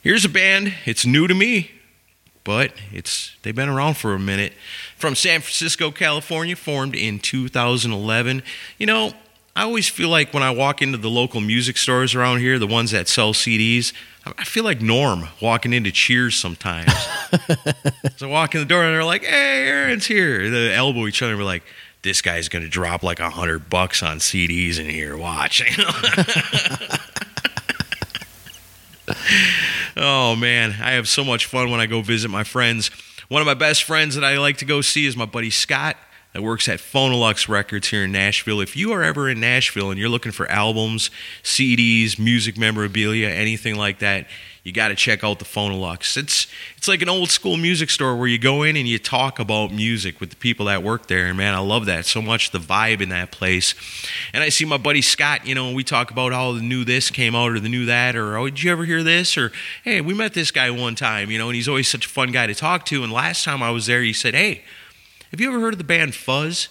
[0.02, 0.74] Here's a band.
[0.84, 1.70] It's new to me,
[2.44, 4.52] but it's they've been around for a minute.
[4.98, 8.42] From San Francisco, California, formed in 2011.
[8.76, 9.14] You know,
[9.56, 12.66] I always feel like when I walk into the local music stores around here, the
[12.66, 13.94] ones that sell CDs,
[14.26, 16.92] I feel like Norm walking into Cheers sometimes.
[18.16, 21.22] so I walk in the door and they're like, "Hey, Aaron's here." They elbow each
[21.22, 21.62] other and we're like,
[22.04, 25.16] "This guy's gonna drop like a hundred bucks on CDs in here.
[25.16, 25.60] Watch."
[29.96, 32.90] Oh man, I have so much fun when I go visit my friends.
[33.28, 35.96] One of my best friends that I like to go see is my buddy Scott
[36.32, 38.60] that works at Phonoluxe Records here in Nashville.
[38.60, 41.10] If you are ever in Nashville and you're looking for albums,
[41.44, 44.26] CDs, music memorabilia, anything like that,
[44.64, 46.16] you got to check out the Phonoluxe.
[46.16, 46.46] It's
[46.76, 49.70] it's like an old school music store where you go in and you talk about
[49.72, 51.26] music with the people that work there.
[51.26, 52.50] And man, I love that so much.
[52.50, 53.74] The vibe in that place.
[54.32, 55.46] And I see my buddy Scott.
[55.46, 58.16] You know, we talk about how the new this came out or the new that
[58.16, 59.52] or oh, did you ever hear this or
[59.84, 61.30] hey, we met this guy one time.
[61.30, 63.04] You know, and he's always such a fun guy to talk to.
[63.04, 64.64] And last time I was there, he said, hey.
[65.34, 66.68] Have you ever heard of the band Fuzz?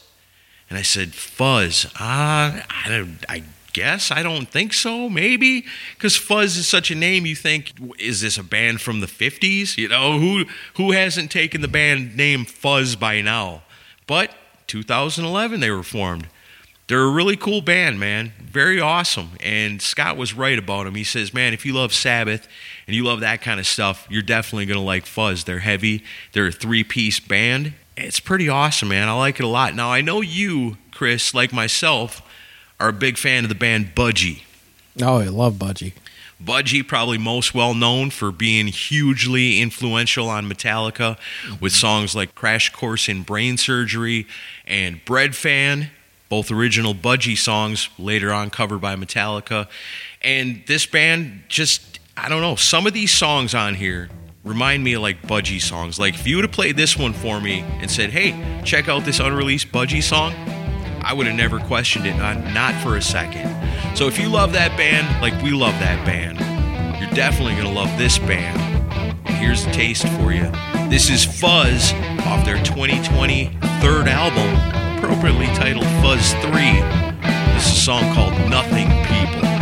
[0.69, 1.85] And I said, Fuzz.
[1.85, 4.11] Uh, I, don't, I guess.
[4.11, 5.09] I don't think so.
[5.09, 5.65] Maybe.
[5.95, 9.77] Because Fuzz is such a name, you think, is this a band from the 50s?
[9.77, 10.45] You know, who,
[10.75, 13.63] who hasn't taken the band name Fuzz by now?
[14.07, 14.33] But
[14.67, 16.27] 2011, they were formed.
[16.87, 18.33] They're a really cool band, man.
[18.39, 19.31] Very awesome.
[19.41, 20.95] And Scott was right about them.
[20.95, 22.47] He says, man, if you love Sabbath
[22.87, 25.45] and you love that kind of stuff, you're definitely going to like Fuzz.
[25.45, 26.03] They're heavy,
[26.33, 29.07] they're a three piece band it's pretty awesome, man.
[29.07, 29.75] I like it a lot.
[29.75, 32.21] Now, I know you, Chris, like myself,
[32.83, 34.43] are a big fan of the band Budgie.
[35.01, 35.93] Oh, I love Budgie.
[36.43, 41.17] Budgie, probably most well known for being hugely influential on Metallica
[41.61, 44.27] with songs like Crash Course in Brain Surgery
[44.67, 45.91] and Breadfan,
[46.27, 49.69] both original Budgie songs, later on covered by Metallica.
[50.21, 54.09] And this band just, I don't know, some of these songs on here
[54.43, 55.99] remind me of like Budgie songs.
[55.99, 59.05] Like if you would have played this one for me and said, "Hey, check out
[59.05, 60.33] this unreleased Budgie song,"
[61.03, 63.47] I would have never questioned it, not, not for a second.
[63.95, 66.39] So if you love that band, like we love that band,
[66.99, 68.59] you're definitely gonna love this band.
[69.25, 70.49] And here's a taste for you.
[70.89, 71.93] This is Fuzz
[72.25, 73.45] off their 2020
[73.81, 76.51] third album, appropriately titled Fuzz 3.
[77.53, 79.52] This is a song called Nothing People.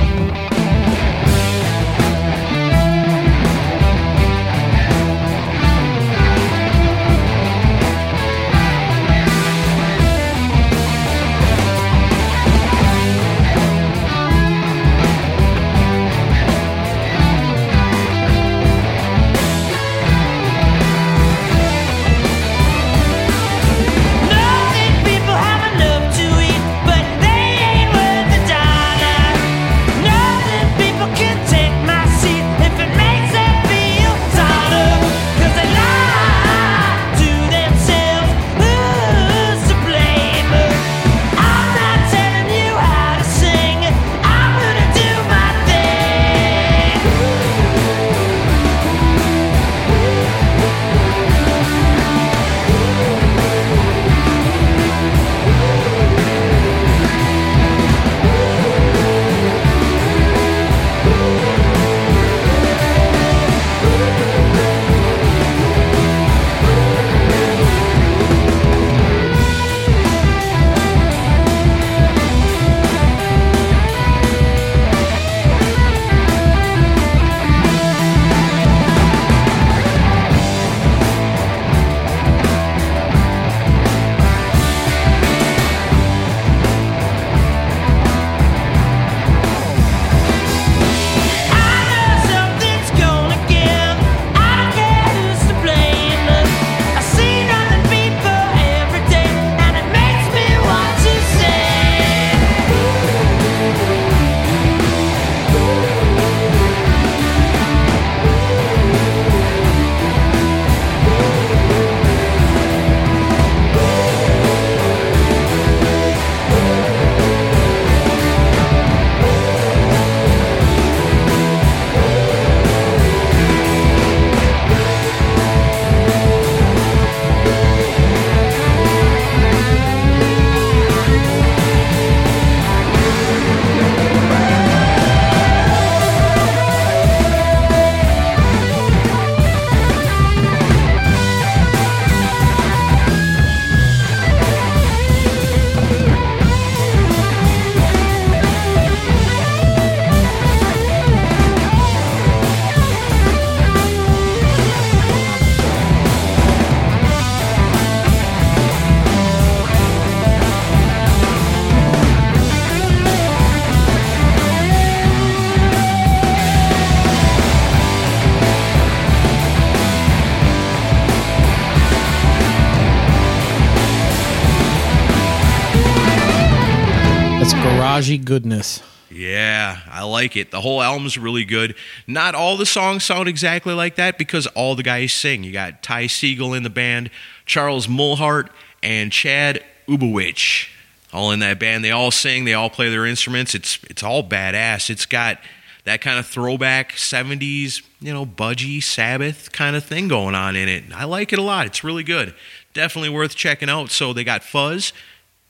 [178.02, 178.82] Garagey goodness.
[179.12, 180.52] Yeah, I like it.
[180.52, 181.76] The whole album's really good.
[182.08, 185.44] Not all the songs sound exactly like that because all the guys sing.
[185.44, 187.12] You got Ty Segall in the band,
[187.46, 188.50] Charles Moothart,
[188.82, 190.70] and Chad Ubovich.
[191.14, 191.84] All in that band.
[191.84, 193.54] They all sing, they all play their instruments.
[193.54, 194.90] It's it's all badass.
[194.90, 195.38] It's got
[195.84, 200.70] that kind of throwback 70s, you know, budgie Sabbath kind of thing going on in
[200.70, 200.86] it.
[200.96, 201.66] I like it a lot.
[201.66, 202.34] It's really good.
[202.74, 203.92] Definitely worth checking out.
[203.92, 204.94] So they got Fuzz,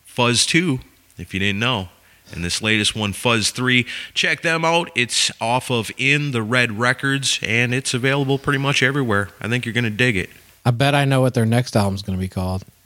[0.03, 0.79] Fuzz 2,
[1.17, 1.89] if you didn't know.
[2.33, 4.89] And this latest one, Fuzz 3, check them out.
[4.95, 9.29] It's off of In the Red Records, and it's available pretty much everywhere.
[9.41, 10.29] I think you're going to dig it.
[10.65, 12.63] I bet I know what their next album's going to be called.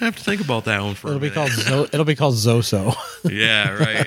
[0.00, 1.34] I have to think about that one for It'll a be minute.
[1.34, 2.94] called Zo- it'll be called Zoso.
[3.24, 4.06] yeah, right.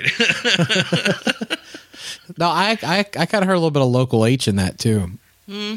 [2.38, 4.78] no, I I, I kind of heard a little bit of local H in that
[4.78, 5.10] too.
[5.48, 5.74] Hmm.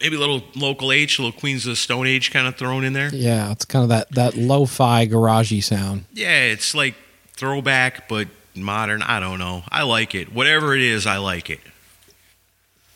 [0.00, 2.84] Maybe a little local H, a little Queens of the Stone Age kind of thrown
[2.84, 3.14] in there.
[3.14, 6.04] Yeah, it's kind of that that lo-fi garagey sound.
[6.12, 6.94] Yeah, it's like
[7.34, 9.02] throwback, but modern.
[9.02, 9.62] I don't know.
[9.70, 10.32] I like it.
[10.32, 11.60] Whatever it is, I like it.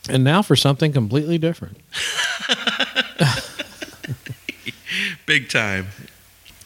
[0.09, 1.79] And now for something completely different.
[5.27, 5.89] Big time.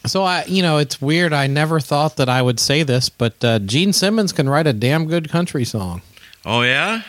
[0.05, 1.33] So I, you know, it's weird.
[1.33, 4.73] I never thought that I would say this, but uh, Gene Simmons can write a
[4.73, 6.01] damn good country song.
[6.45, 7.01] Oh, yeah?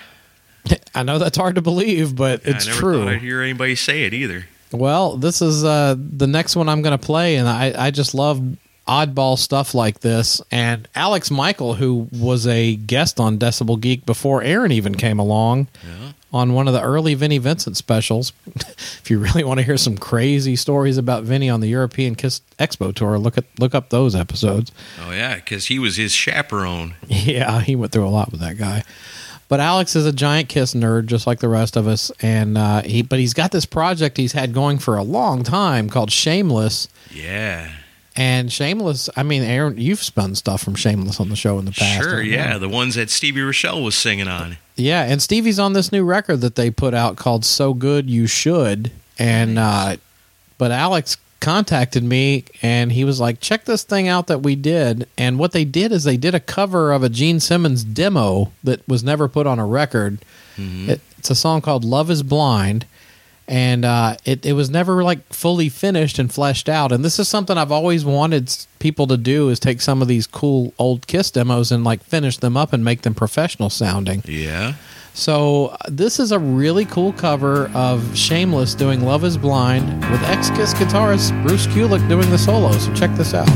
[0.95, 2.73] I know that's hard to believe, but it's true.
[2.73, 2.99] I never true.
[2.99, 4.47] thought I'd hear anybody say it either.
[4.73, 8.14] Well, this is uh, the next one I'm going to play, and I, I just
[8.14, 8.43] love
[8.87, 10.41] oddball stuff like this.
[10.51, 15.69] And Alex Michael, who was a guest on Decibel Geek before Aaron even came along
[16.33, 18.33] on one of the early Vinnie Vincent specials.
[18.55, 22.41] if you really want to hear some crazy stories about Vinnie on the European Kiss
[22.59, 24.71] Expo tour, look at look up those episodes.
[25.01, 26.95] Oh, yeah, because he was his chaperone.
[27.09, 28.85] Yeah, he went through a lot with that guy.
[29.49, 32.82] But Alex is a giant Kiss nerd, just like the rest of us, and uh,
[32.82, 33.03] he.
[33.03, 36.88] But he's got this project he's had going for a long time called Shameless.
[37.11, 37.70] Yeah.
[38.16, 41.72] And Shameless, I mean, Aaron, you've spun stuff from Shameless on the show in the
[41.72, 42.03] past.
[42.03, 42.32] Sure, you?
[42.32, 42.57] yeah.
[42.59, 44.57] The ones that Stevie Rachelle was singing on.
[44.74, 48.26] Yeah, and Stevie's on this new record that they put out called "So Good You
[48.26, 49.97] Should," and uh,
[50.59, 55.07] but Alex contacted me and he was like, "Check this thing out that we did."
[55.16, 58.86] And what they did is they did a cover of a Gene Simmons demo that
[58.88, 60.18] was never put on a record.
[60.57, 60.90] Mm-hmm.
[60.90, 62.84] It, it's a song called "Love Is Blind."
[63.49, 66.90] And uh, it, it was never like fully finished and fleshed out.
[66.90, 70.26] And this is something I've always wanted people to do is take some of these
[70.26, 74.22] cool old Kiss demos and like finish them up and make them professional sounding.
[74.26, 74.74] Yeah.
[75.14, 80.22] So uh, this is a really cool cover of Shameless doing "Love Is Blind" with
[80.24, 82.72] ex-Kiss guitarist Bruce Kulick doing the solo.
[82.72, 83.49] So check this out.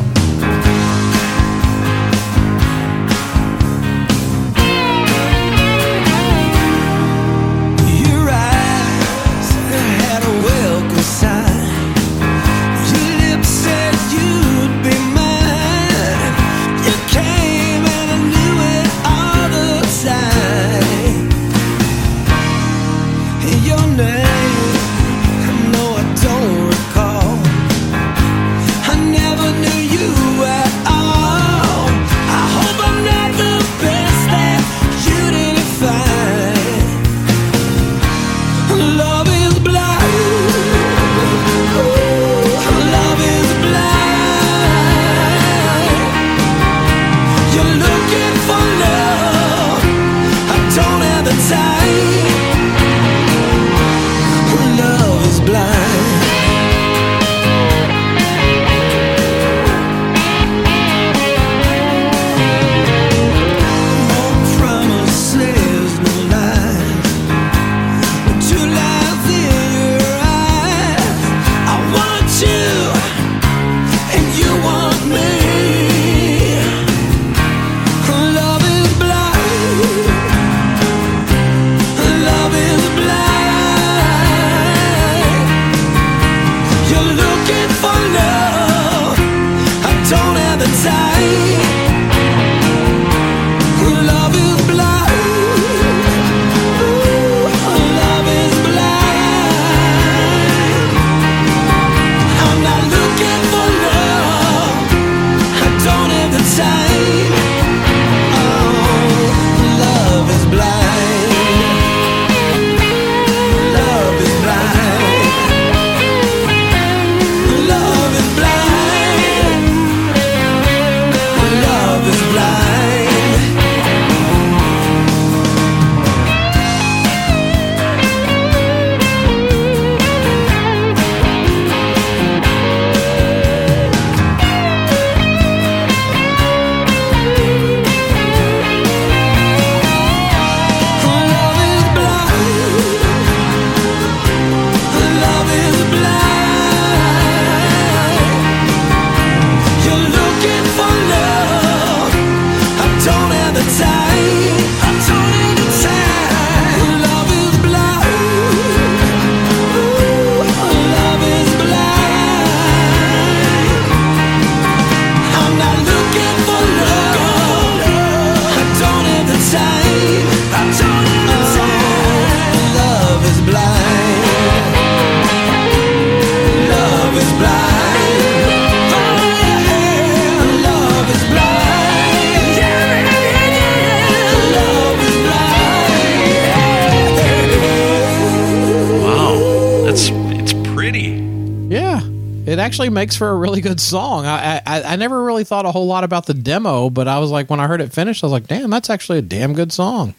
[192.91, 194.26] Actually makes for a really good song.
[194.26, 197.30] I, I I never really thought a whole lot about the demo, but I was
[197.30, 199.72] like, when I heard it finished, I was like, damn, that's actually a damn good
[199.72, 200.14] song.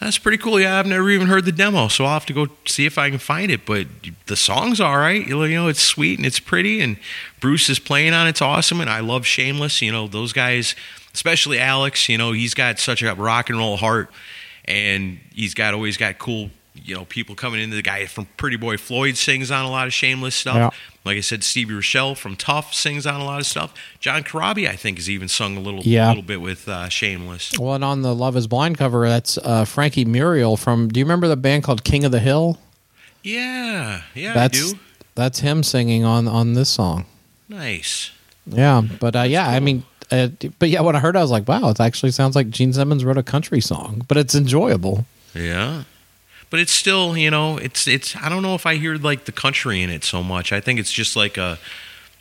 [0.00, 0.60] That's pretty cool.
[0.60, 3.08] Yeah, I've never even heard the demo, so I'll have to go see if I
[3.08, 3.64] can find it.
[3.64, 3.86] But
[4.26, 5.26] the song's all right.
[5.26, 6.98] You know, it's sweet and it's pretty, and
[7.40, 8.80] Bruce is playing on it's awesome.
[8.80, 9.80] And I love Shameless.
[9.80, 10.74] You know, those guys,
[11.14, 12.08] especially Alex.
[12.08, 14.10] You know, he's got such a rock and roll heart,
[14.66, 16.50] and he's got always got cool.
[16.76, 19.86] You know, people coming into the guy from Pretty Boy Floyd sings on a lot
[19.86, 20.56] of Shameless stuff.
[20.56, 20.70] Yeah.
[21.04, 23.72] Like I said, Stevie Rachelle from Tuff sings on a lot of stuff.
[24.00, 26.08] John Corabi, I think, has even sung a little, Yeah.
[26.08, 27.52] little bit with uh, Shameless.
[27.60, 30.88] Well, and on the Love Is Blind cover, that's uh, Frankie Muriel from.
[30.88, 32.58] Do you remember the band called King of the Hill?
[33.22, 34.78] Yeah, yeah, That's I do.
[35.14, 37.06] that's him singing on on this song.
[37.48, 38.10] Nice.
[38.46, 41.30] Yeah, but uh, yeah, I mean, uh, but yeah, when I heard, it, I was
[41.30, 45.06] like, wow, it actually sounds like Gene Simmons wrote a country song, but it's enjoyable.
[45.34, 45.84] Yeah.
[46.54, 49.32] But it's still, you know, it's it's I don't know if I hear like the
[49.32, 50.52] country in it so much.
[50.52, 51.58] I think it's just like a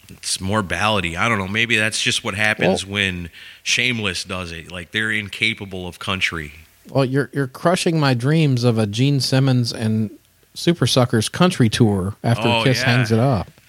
[0.09, 1.15] it's more ballady.
[1.15, 1.47] I don't know.
[1.47, 3.29] Maybe that's just what happens when
[3.61, 4.71] Shameless does it.
[4.71, 6.53] Like they're incapable of country.
[6.89, 10.09] Well, you're you're crushing my dreams of a Gene Simmons and
[10.55, 12.85] Super Suckers country tour after Oh, Kiss yeah.
[12.87, 13.51] hangs it up.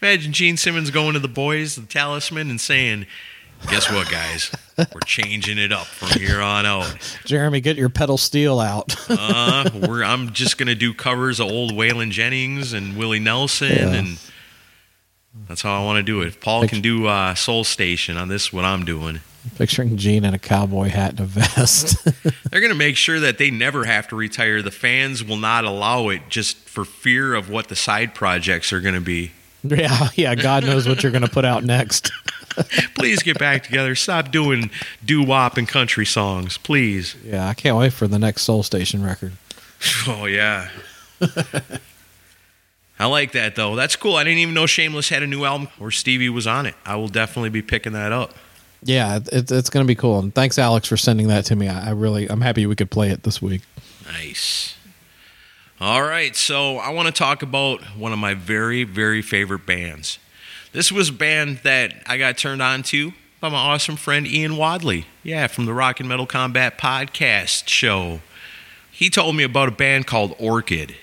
[0.00, 3.06] Imagine Gene Simmons going to the boys, the talisman, and saying,
[3.68, 4.52] Guess what, guys?
[4.92, 6.94] We're changing it up from here on out.
[7.24, 8.94] Jeremy, get your pedal steel out.
[9.08, 13.68] Uh, we're, I'm just going to do covers of old Waylon Jennings and Willie Nelson,
[13.72, 13.92] Yeah.
[13.94, 14.18] and
[15.48, 16.28] that's how I want to do it.
[16.28, 19.20] If Paul can do uh, Soul Station on this, what I'm doing.
[19.56, 22.04] Picturing Gene in a cowboy hat and a vest.
[22.50, 24.60] They're going to make sure that they never have to retire.
[24.60, 28.80] The fans will not allow it just for fear of what the side projects are
[28.82, 29.32] going to be.
[29.62, 30.34] yeah, yeah.
[30.34, 32.12] God knows what you're going to put out next.
[32.94, 33.94] Please get back together.
[33.94, 34.70] Stop doing
[35.04, 37.14] doo wop and country songs, please.
[37.24, 39.32] Yeah, I can't wait for the next Soul Station record.
[40.06, 40.68] Oh, yeah.
[42.98, 43.76] I like that, though.
[43.76, 44.16] That's cool.
[44.16, 46.74] I didn't even know Shameless had a new album or Stevie was on it.
[46.84, 48.34] I will definitely be picking that up.
[48.82, 50.18] Yeah, it, it's it's going to be cool.
[50.18, 51.68] And thanks, Alex, for sending that to me.
[51.68, 53.62] I, I really, I'm happy we could play it this week.
[54.04, 54.76] Nice.
[55.80, 60.18] All right, so I want to talk about one of my very, very favorite bands.
[60.72, 64.56] This was a band that I got turned on to by my awesome friend Ian
[64.56, 65.06] Wadley.
[65.24, 68.20] Yeah, from the Rock and Metal Combat podcast show.
[68.92, 70.94] He told me about a band called Orchid.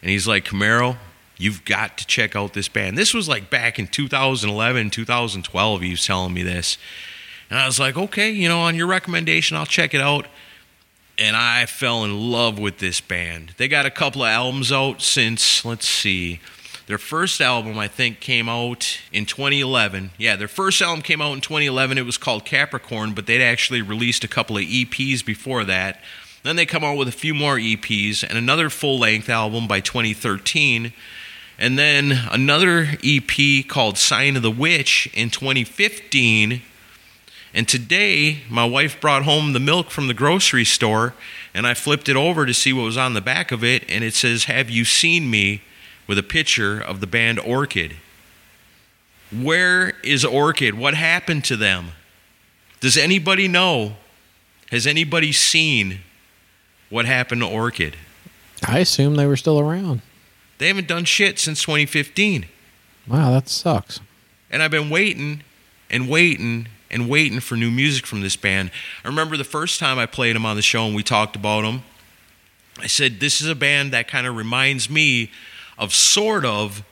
[0.00, 0.96] And he's like, Camaro,
[1.36, 2.96] you've got to check out this band.
[2.96, 6.78] This was like back in 2011, 2012, he was telling me this.
[7.50, 10.26] And I was like, okay, you know, on your recommendation, I'll check it out
[11.18, 13.54] and I fell in love with this band.
[13.58, 16.40] They got a couple of albums out since, let's see,
[16.86, 20.10] their first album, I think, came out in 2011.
[20.18, 21.96] Yeah, their first album came out in 2011.
[21.96, 26.00] It was called Capricorn, but they'd actually released a couple of EPs before that.
[26.42, 29.80] Then they come out with a few more EPs and another full length album by
[29.80, 30.92] 2013.
[31.58, 36.60] And then another EP called Sign of the Witch in 2015.
[37.54, 41.14] And today, my wife brought home the milk from the grocery store,
[41.54, 44.04] and I flipped it over to see what was on the back of it, and
[44.04, 45.62] it says, Have you seen me?
[46.06, 47.96] With a picture of the band Orchid.
[49.32, 50.74] Where is Orchid?
[50.74, 51.92] What happened to them?
[52.80, 53.96] Does anybody know?
[54.70, 56.00] Has anybody seen
[56.90, 57.96] what happened to Orchid?
[58.66, 60.02] I assume they were still around.
[60.58, 62.46] They haven't done shit since 2015.
[63.06, 64.00] Wow, that sucks.
[64.50, 65.42] And I've been waiting
[65.90, 68.70] and waiting and waiting for new music from this band.
[69.04, 71.62] I remember the first time I played them on the show and we talked about
[71.62, 71.82] them.
[72.78, 75.30] I said, This is a band that kind of reminds me
[75.78, 76.84] of sort of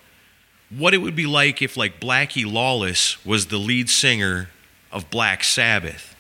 [0.71, 4.49] what it would be like if, like, Blackie Lawless was the lead singer
[4.91, 6.15] of Black Sabbath.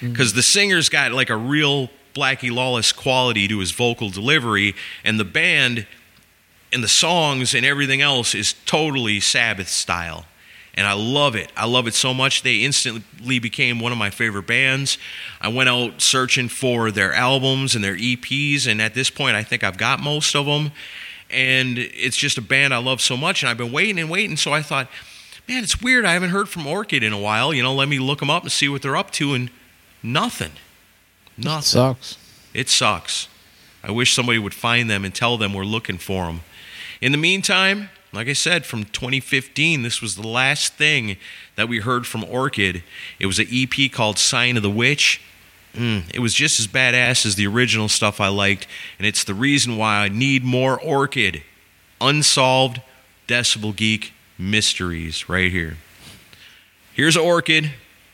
[0.00, 0.12] Mm-hmm.
[0.12, 4.74] Because the singer's got like a real Blackie Lawless quality to his vocal delivery,
[5.04, 5.86] and the band
[6.72, 10.26] and the songs and everything else is totally Sabbath style.
[10.74, 11.50] And I love it.
[11.56, 12.42] I love it so much.
[12.42, 14.98] They instantly became one of my favorite bands.
[15.40, 19.42] I went out searching for their albums and their EPs, and at this point, I
[19.42, 20.72] think I've got most of them.
[21.30, 24.36] And it's just a band I love so much, and I've been waiting and waiting.
[24.36, 24.88] So I thought,
[25.48, 26.04] man, it's weird.
[26.04, 27.52] I haven't heard from Orchid in a while.
[27.52, 29.50] You know, let me look them up and see what they're up to, and
[30.02, 30.52] nothing.
[31.36, 31.62] Nothing.
[31.62, 32.18] Sucks.
[32.54, 33.28] It sucks.
[33.82, 36.40] I wish somebody would find them and tell them we're looking for them.
[37.00, 41.16] In the meantime, like I said, from 2015, this was the last thing
[41.56, 42.82] that we heard from Orchid.
[43.18, 45.20] It was an EP called Sign of the Witch.
[45.76, 48.66] Mm, it was just as badass as the original stuff I liked,
[48.98, 51.42] and it's the reason why I need more Orchid.
[52.00, 52.80] Unsolved
[53.28, 55.76] Decibel Geek mysteries right here.
[56.94, 57.72] Here's Orchid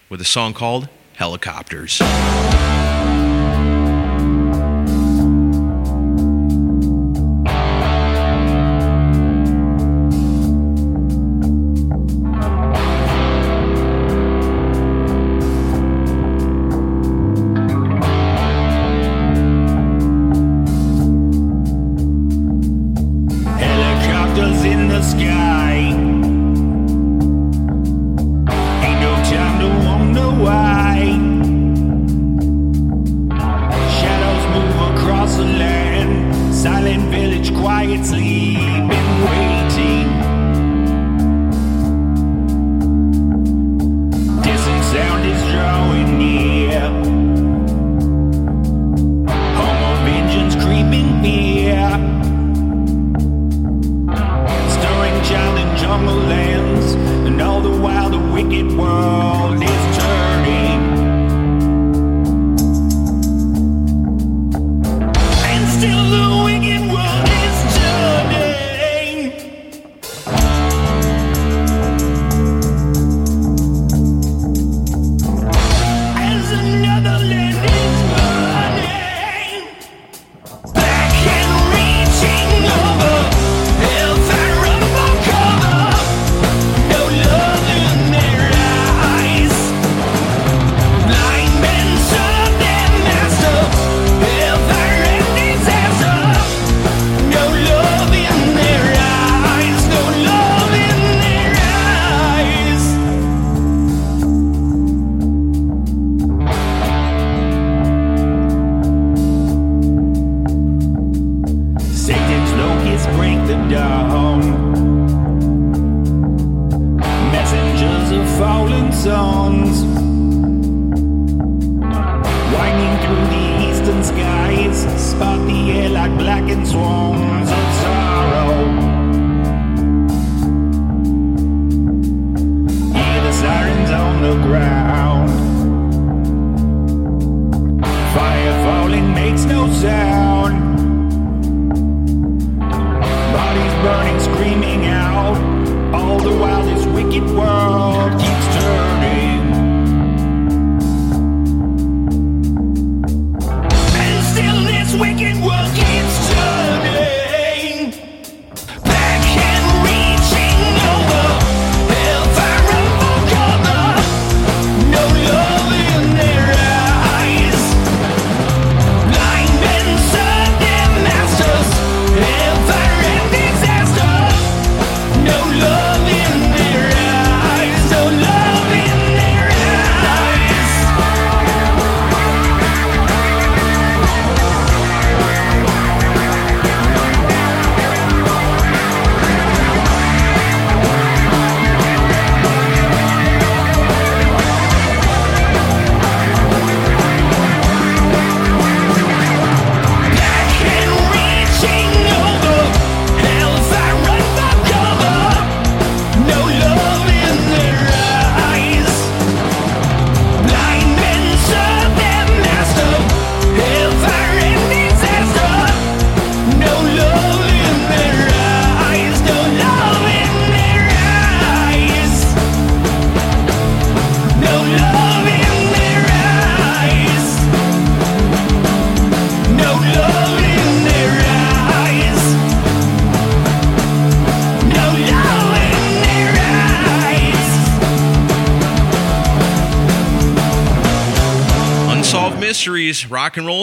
[0.08, 2.00] with a song called Helicopters.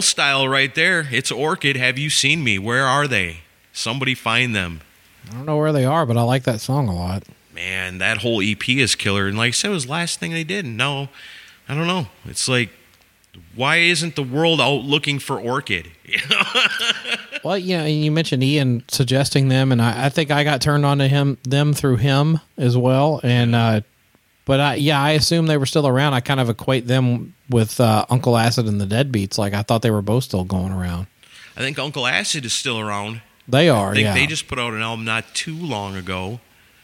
[0.02, 1.08] Style right there.
[1.12, 1.76] It's Orchid.
[1.76, 2.58] Have you seen me?
[2.60, 3.42] Where are they?
[3.74, 4.82] Somebody find them.
[5.30, 7.24] I don't know where they are, but I like that song a lot.
[7.54, 9.28] Man, that whole EP is killer.
[9.28, 10.66] And like I said, it was the last thing they did.
[10.66, 11.10] No,
[11.68, 12.08] I don't know.
[12.26, 12.70] It's like,
[13.56, 15.92] why isn't the world out looking for Orchid?
[17.44, 20.86] Well, yeah, and you mentioned Ian suggesting them, and I, I think I got turned
[20.86, 23.22] on to him them through him as well.
[23.24, 23.82] And uh,
[24.50, 26.16] but I, yeah, I assume they were still around.
[26.16, 29.38] I kind of equate them with uh, Uncle Acid and the Deadbeats.
[29.38, 31.06] Like I thought they were both still going around.
[31.56, 33.22] I think Uncle Acid is still around.
[33.48, 33.92] They are.
[33.92, 34.14] I think yeah.
[34.16, 36.40] they just put out an album not too long ago.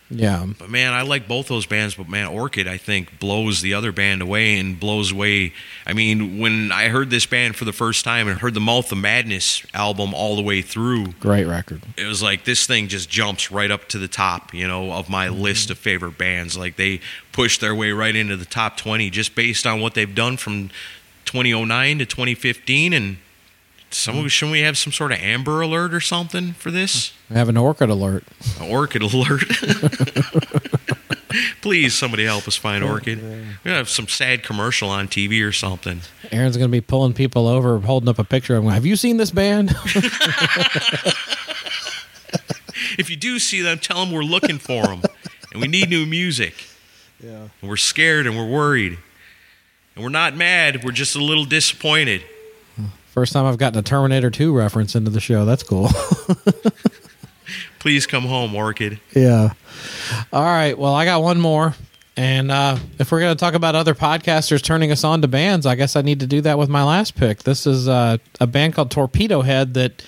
[0.09, 0.45] Yeah.
[0.59, 1.95] But man, I like both those bands.
[1.95, 5.53] But man, Orchid, I think, blows the other band away and blows away.
[5.85, 8.91] I mean, when I heard this band for the first time and heard the Mouth
[8.91, 11.81] of Madness album all the way through, Great record.
[11.97, 15.09] it was like this thing just jumps right up to the top, you know, of
[15.09, 15.41] my Mm-hmm.
[15.41, 16.55] list of favorite bands.
[16.57, 17.01] Like they
[17.31, 20.69] push their way right into the top 20 just based on what they've done from
[21.25, 23.17] 2009 to 2015 and
[23.95, 27.13] some shouldn't we have some sort of amber alert or something for this?
[27.29, 28.23] I have an orchid alert.
[28.59, 29.43] An Orchid alert.
[31.61, 33.21] Please, somebody help us find Orchid.
[33.21, 36.01] We're gonna have some sad commercial on TV or something.
[36.31, 38.71] Aaron's going to be pulling people over, holding up a picture of them.
[38.71, 39.69] Have you seen this band?
[42.97, 45.01] if you do see them, tell them we're looking for them,
[45.51, 46.53] and we need new music.
[47.21, 47.47] Yeah.
[47.61, 48.97] And we're scared and we're worried,
[49.95, 50.83] and we're not mad.
[50.83, 52.23] We're just a little disappointed.
[53.15, 55.45] First time I've gotten a Terminator 2 reference into the show.
[55.45, 55.89] That's cool.
[57.79, 58.99] Please come home, Orchid.
[59.15, 59.53] yeah.
[60.33, 60.77] All right.
[60.77, 61.73] Well, I got one more.
[62.17, 65.65] And uh, if we're going to talk about other podcasters turning us on to bands,
[65.65, 67.43] I guess I need to do that with my last pick.
[67.43, 70.03] This is uh, a band called Torpedo Head that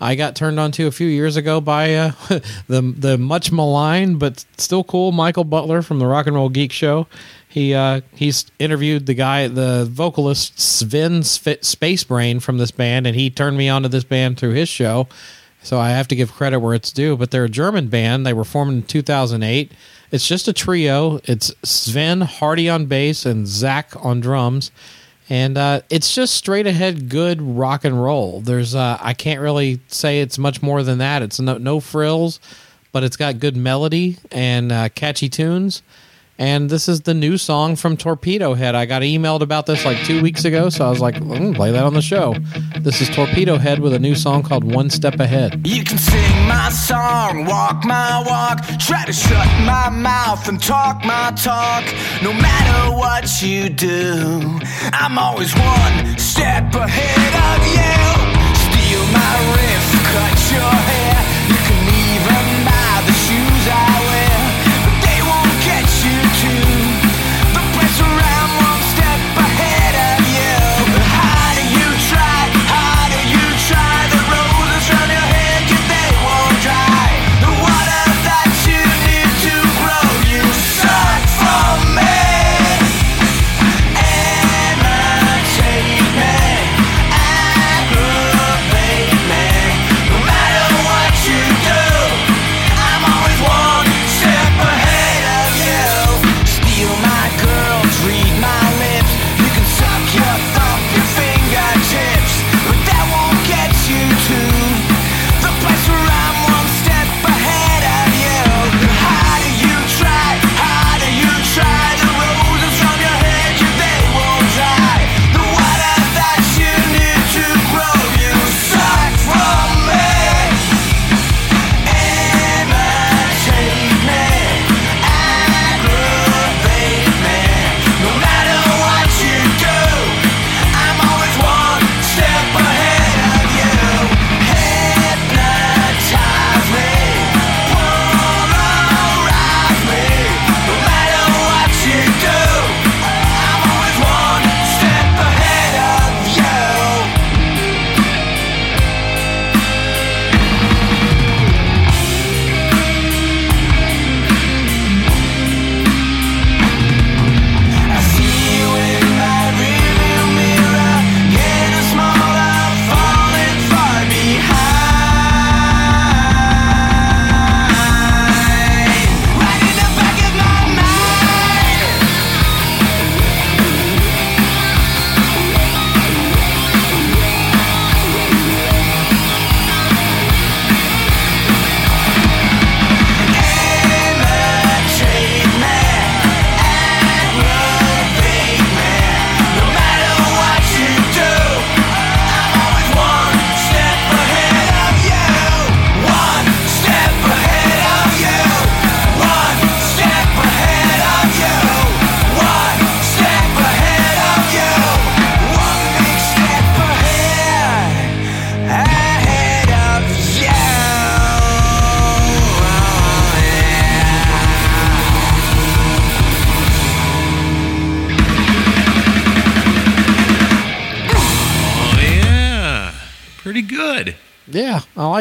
[0.00, 2.12] I got turned on to a few years ago by uh,
[2.68, 6.70] the the much maligned but still cool Michael Butler from the Rock and Roll Geek
[6.70, 7.08] Show.
[7.52, 13.06] He uh, he's interviewed the guy, the vocalist Sven Sp- Space Brain from this band,
[13.06, 15.06] and he turned me on to this band through his show.
[15.62, 17.14] So I have to give credit where it's due.
[17.14, 18.24] But they're a German band.
[18.24, 19.70] They were formed in 2008.
[20.10, 21.20] It's just a trio.
[21.24, 24.70] It's Sven Hardy on bass and Zach on drums,
[25.28, 28.40] and uh, it's just straight ahead good rock and roll.
[28.40, 31.20] There's uh, I can't really say it's much more than that.
[31.20, 32.40] It's no, no frills,
[32.92, 35.82] but it's got good melody and uh, catchy tunes.
[36.42, 38.74] And this is the new song from Torpedo Head.
[38.74, 41.52] I got emailed about this like two weeks ago, so I was like, I'm gonna
[41.52, 42.34] play that on the show.
[42.80, 45.64] This is Torpedo Head with a new song called One Step Ahead.
[45.64, 51.04] You can sing my song, walk my walk, try to shut my mouth and talk
[51.04, 51.84] my talk.
[52.24, 54.58] No matter what you do,
[54.92, 57.94] I'm always one step ahead of you.
[58.66, 61.22] Steal my riff, cut your hair.
[61.46, 62.71] You can even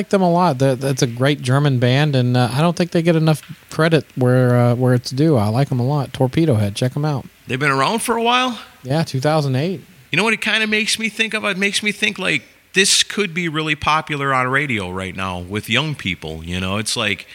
[0.02, 0.58] like them a lot.
[0.60, 4.06] That- That's a great German band, and uh, I don't think they get enough credit
[4.16, 5.38] where uh, where it's due.
[5.38, 6.12] I like them a lot.
[6.14, 7.26] Torpedo Head, check them out.
[7.48, 8.60] They've been around for a while.
[8.84, 9.82] Yeah, 2008.
[10.12, 11.44] You know what it kind of makes me think of?
[11.46, 15.70] It makes me think like this could be really popular on radio right now with
[15.70, 16.44] young people.
[16.44, 17.28] You know, it's like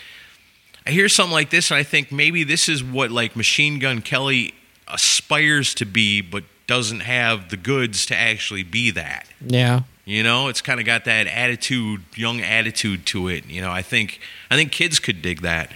[0.86, 4.02] I hear something like this and I think maybe this is what like Machine Gun
[4.02, 4.54] Kelly
[4.88, 9.26] aspires to be, but doesn't have the goods to actually be that.
[9.46, 13.44] Yeah, You know, it's kind of got that attitude, young attitude to it.
[13.46, 14.20] You know, I think
[14.50, 15.72] I think kids could dig that.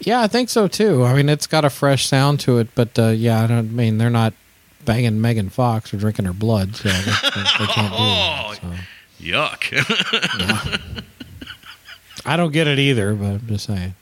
[0.00, 1.04] yeah, I think so too.
[1.04, 3.62] I mean, it's got a fresh sound to it, but uh, yeah, I don't I
[3.62, 4.32] mean they're not
[4.86, 8.58] banging Megan Fox or drinking her blood, so they, they can't do that.
[8.62, 8.72] So.
[9.20, 10.92] Yuck.
[12.24, 13.94] I don't get it either, but I'm just saying.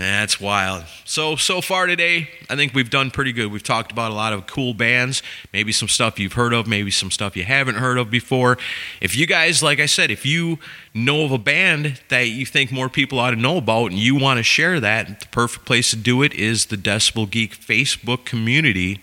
[0.00, 0.84] That's wild.
[1.04, 3.52] So, so far today, I think we've done pretty good.
[3.52, 5.22] We've talked about a lot of cool bands,
[5.52, 8.56] maybe some stuff you've heard of, maybe some stuff you haven't heard of before.
[9.02, 10.58] If you guys, like I said, if you
[10.94, 14.16] know of a band that you think more people ought to know about and you
[14.16, 18.24] want to share that, the perfect place to do it is the Decibel Geek Facebook
[18.24, 19.02] community.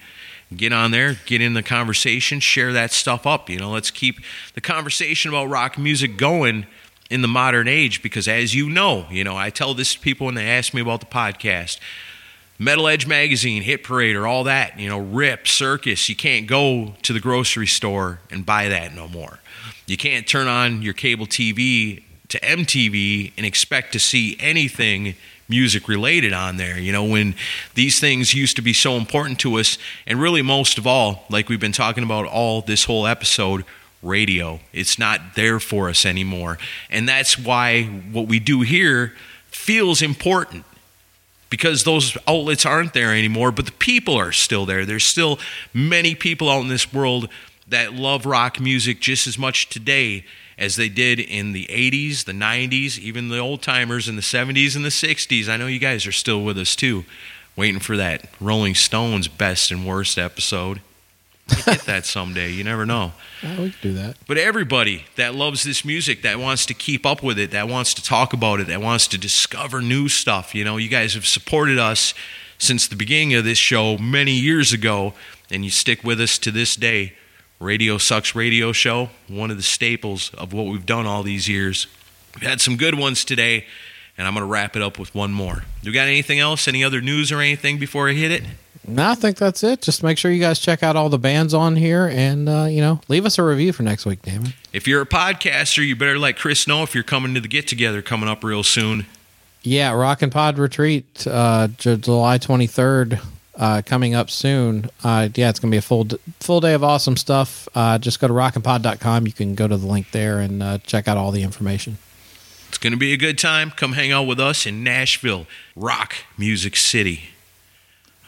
[0.55, 3.51] Get on there, get in the conversation, share that stuff up.
[3.51, 4.15] You know, let's keep
[4.55, 6.65] the conversation about rock music going
[7.09, 10.25] in the modern age because as you know, you know, I tell this to people
[10.25, 11.79] when they ask me about the podcast.
[12.59, 17.13] Metal Edge magazine, Hit Parader, all that, you know, Rip, Circus, you can't go to
[17.13, 19.39] the grocery store and buy that no more.
[19.85, 25.15] You can't turn on your cable TV to MTV and expect to see anything
[25.47, 26.79] music related on there.
[26.79, 27.35] You know, when
[27.75, 31.49] these things used to be so important to us, and really most of all, like
[31.49, 33.63] we've been talking about all this whole episode,
[34.01, 34.59] radio.
[34.73, 36.57] It's not there for us anymore.
[36.89, 39.13] And that's why what we do here
[39.47, 40.65] feels important
[41.49, 44.85] because those outlets aren't there anymore, but the people are still there.
[44.85, 45.39] There's still
[45.73, 47.29] many people out in this world
[47.67, 50.25] that love rock music just as much today
[50.57, 54.75] as they did in the 80s, the 90s, even the old timers in the 70s
[54.75, 55.47] and the 60s.
[55.47, 57.05] I know you guys are still with us too,
[57.55, 60.81] waiting for that Rolling Stones best and worst episode.
[61.65, 62.51] Get that someday.
[62.51, 63.13] You never know.
[63.41, 64.17] We could do that.
[64.27, 67.93] But everybody that loves this music, that wants to keep up with it, that wants
[67.95, 71.25] to talk about it, that wants to discover new stuff, you know, you guys have
[71.25, 72.13] supported us
[72.57, 75.13] since the beginning of this show many years ago,
[75.49, 77.13] and you stick with us to this day.
[77.59, 81.87] Radio Sucks Radio Show, one of the staples of what we've done all these years.
[82.35, 83.65] We've had some good ones today,
[84.15, 85.63] and I'm going to wrap it up with one more.
[85.81, 86.67] You got anything else?
[86.67, 88.43] Any other news or anything before I hit it?
[88.87, 89.81] No, I think that's it.
[89.81, 92.79] Just make sure you guys check out all the bands on here and, uh, you
[92.79, 94.53] know, leave us a review for next week, damn it.
[94.71, 97.67] If you're a podcaster, you better let Chris know if you're coming to the get
[97.67, 99.05] together coming up real soon.
[99.61, 103.19] Yeah, Rock and Pod Retreat, uh, July 23rd,
[103.57, 104.89] uh, coming up soon.
[105.03, 106.07] Uh, yeah, it's going to be a full
[106.39, 107.67] full day of awesome stuff.
[107.75, 109.27] Uh, just go to rockandpod.com.
[109.27, 111.97] You can go to the link there and uh, check out all the information.
[112.69, 113.71] It's going to be a good time.
[113.71, 117.31] Come hang out with us in Nashville, Rock Music City.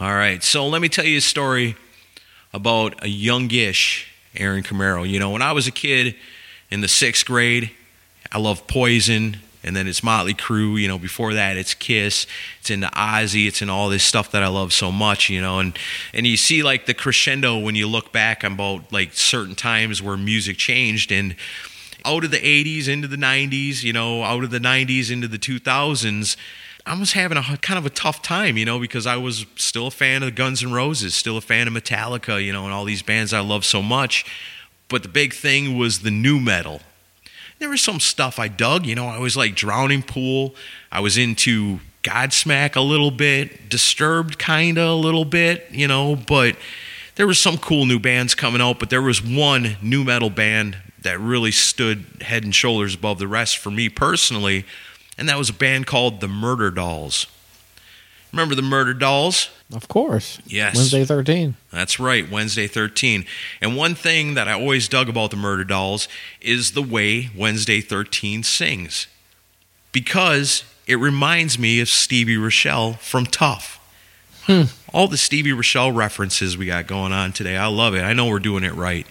[0.01, 1.75] All right, so let me tell you a story
[2.53, 5.05] about a youngish Aaron Camaro.
[5.05, 6.15] You know, when I was a kid
[6.71, 7.69] in the sixth grade,
[8.31, 10.81] I loved Poison, and then it's Motley Crue.
[10.81, 12.27] You know, before that, it's Kiss.
[12.61, 13.45] It's into Ozzy.
[13.45, 15.29] It's in all this stuff that I love so much.
[15.29, 15.77] You know, and
[16.13, 20.15] and you see like the crescendo when you look back about like certain times where
[20.15, 21.35] music changed and
[22.05, 25.37] out of the 80s into the 90s, you know, out of the 90s into the
[25.37, 26.37] 2000s,
[26.89, 29.85] I was having a kind of a tough time, you know, because I was still
[29.85, 32.83] a fan of Guns N' Roses, still a fan of Metallica, you know, and all
[32.83, 34.25] these bands I love so much.
[34.87, 36.81] But the big thing was the nu metal.
[37.59, 40.55] There was some stuff I dug, you know, I was like Drowning Pool.
[40.91, 46.15] I was into Godsmack a little bit, Disturbed kind of a little bit, you know,
[46.15, 46.55] but
[47.17, 50.75] there was some cool new bands coming out, but there was one nu metal band
[51.03, 54.65] that really stood head and shoulders above the rest for me personally,
[55.19, 57.27] and that was a band called the Murder Dolls.
[58.31, 59.49] Remember the Murder Dolls?
[59.73, 60.39] Of course.
[60.45, 60.75] Yes.
[60.75, 61.55] Wednesday 13.
[61.71, 63.25] That's right, Wednesday 13.
[63.61, 66.07] And one thing that I always dug about the Murder Dolls
[66.41, 69.07] is the way Wednesday 13 sings.
[69.91, 73.75] Because it reminds me of Stevie Rachelle from Tuff.
[74.43, 74.63] Hmm.
[74.93, 77.57] All the Stevie Rachelle references we got going on today.
[77.57, 78.01] I love it.
[78.01, 79.05] I know we're doing it right.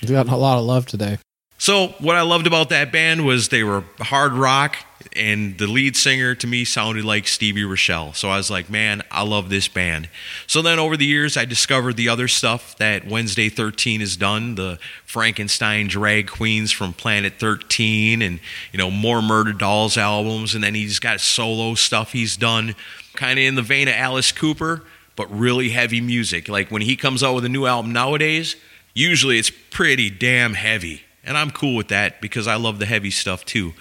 [0.00, 1.18] You got a lot of love today.
[1.58, 4.76] So, what I loved about that band was they were hard rock,
[5.14, 8.14] and the lead singer to me sounded like Stevie Rachelle.
[8.14, 10.08] So, I was like, man, I love this band.
[10.46, 14.54] So, then over the years, I discovered the other stuff that Wednesday 13 has done
[14.54, 18.40] the Frankenstein drag queens from Planet 13, and,
[18.72, 20.54] you know, more Murder Dolls albums.
[20.54, 22.74] And then he's got solo stuff he's done,
[23.14, 24.82] kind of in the vein of Alice Cooper,
[25.16, 26.48] but really heavy music.
[26.48, 28.56] Like when he comes out with a new album nowadays,
[28.94, 31.02] usually it's pretty damn heavy.
[31.24, 33.74] And I'm cool with that because I love the heavy stuff too.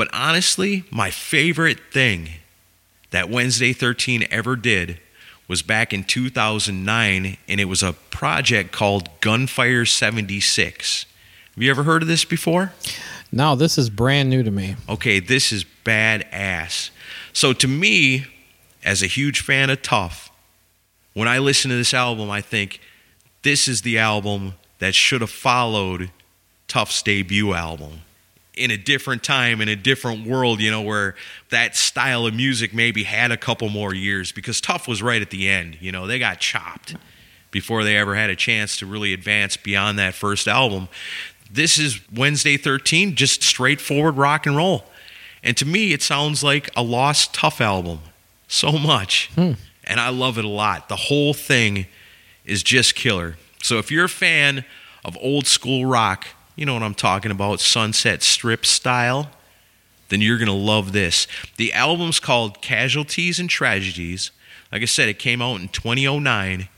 [0.00, 2.30] But honestly, my favorite thing
[3.10, 4.98] that Wednesday 13 ever did
[5.46, 11.04] was back in 2009, and it was a project called Gunfire 76.
[11.54, 12.72] Have you ever heard of this before?
[13.30, 14.76] No, this is brand new to me.
[14.88, 16.88] Okay, this is badass.
[17.34, 18.24] So to me,
[18.82, 20.30] as a huge fan of Tuff,
[21.12, 22.80] when I listen to this album, I think
[23.42, 26.10] this is the album that should have followed
[26.68, 28.00] Tuff's debut album
[28.60, 31.14] in a different time, in a different world, you know, where
[31.48, 35.30] that style of music maybe had a couple more years because Tuff was right at
[35.30, 35.78] the end.
[35.80, 36.94] You know, they got chopped
[37.50, 40.88] before they ever had a chance to really advance beyond that first album.
[41.50, 44.84] This is Wednesday 13, just straightforward rock and roll.
[45.42, 48.00] And to me, it sounds like a lost Tuff album
[48.46, 49.30] so much.
[49.34, 49.52] Hmm.
[49.84, 50.90] And I love it a lot.
[50.90, 51.86] The whole thing
[52.44, 53.36] is just killer.
[53.62, 54.66] So if you're a fan
[55.02, 56.26] of old school rock,
[56.60, 59.30] you know what I'm talking about, Sunset Strip style,
[60.10, 61.26] then you're going to love this.
[61.56, 64.30] The album's called Casualties and Tragedies.
[64.70, 66.68] Like I said, it came out in 2009.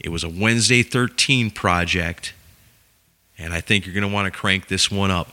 [0.00, 2.34] It was a Wednesday 13 project.
[3.38, 5.30] And I think you're going to want to crank this one up.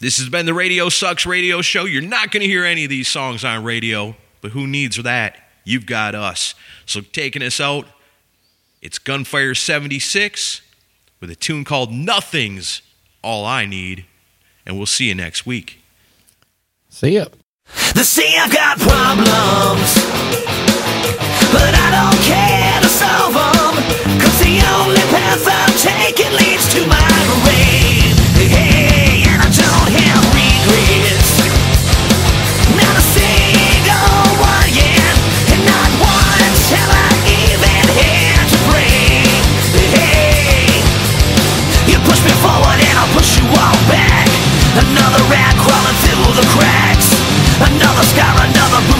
[0.00, 1.84] This has been the Radio Sucks Radio Show.
[1.84, 5.36] You're not going to hear any of these songs on radio, but who needs that?
[5.62, 6.54] You've got us.
[6.86, 7.86] So taking us out,
[8.80, 10.62] it's Gunfire 76
[11.20, 12.80] with a tune called Nothing's
[13.22, 14.04] All I Need.
[14.64, 15.80] And we'll see you next week.
[16.88, 17.26] See ya.
[17.94, 19.90] They say I've got problems,
[21.52, 23.74] but I don't care to solve them.
[24.20, 26.95] Cause the only path I'm taking leads to my
[45.36, 47.12] Rat crawling through the cracks.
[47.60, 48.95] Another scar, another bruise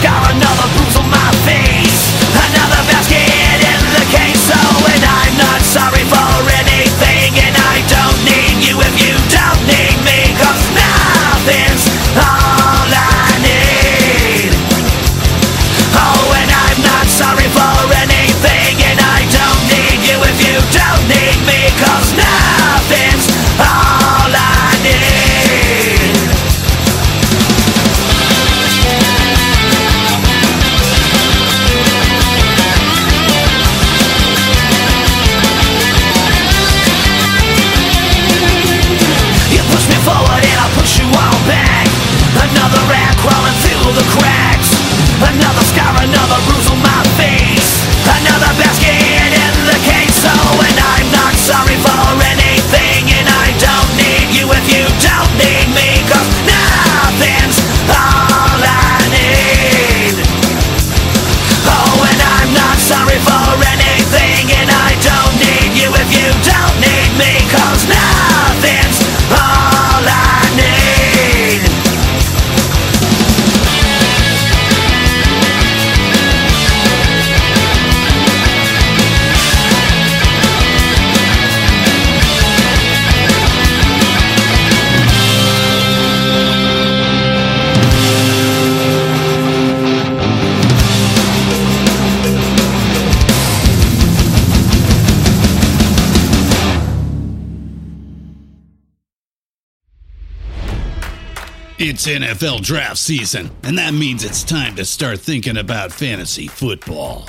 [0.00, 0.67] Scar, another
[102.08, 107.28] NFL draft season, and that means it's time to start thinking about fantasy football.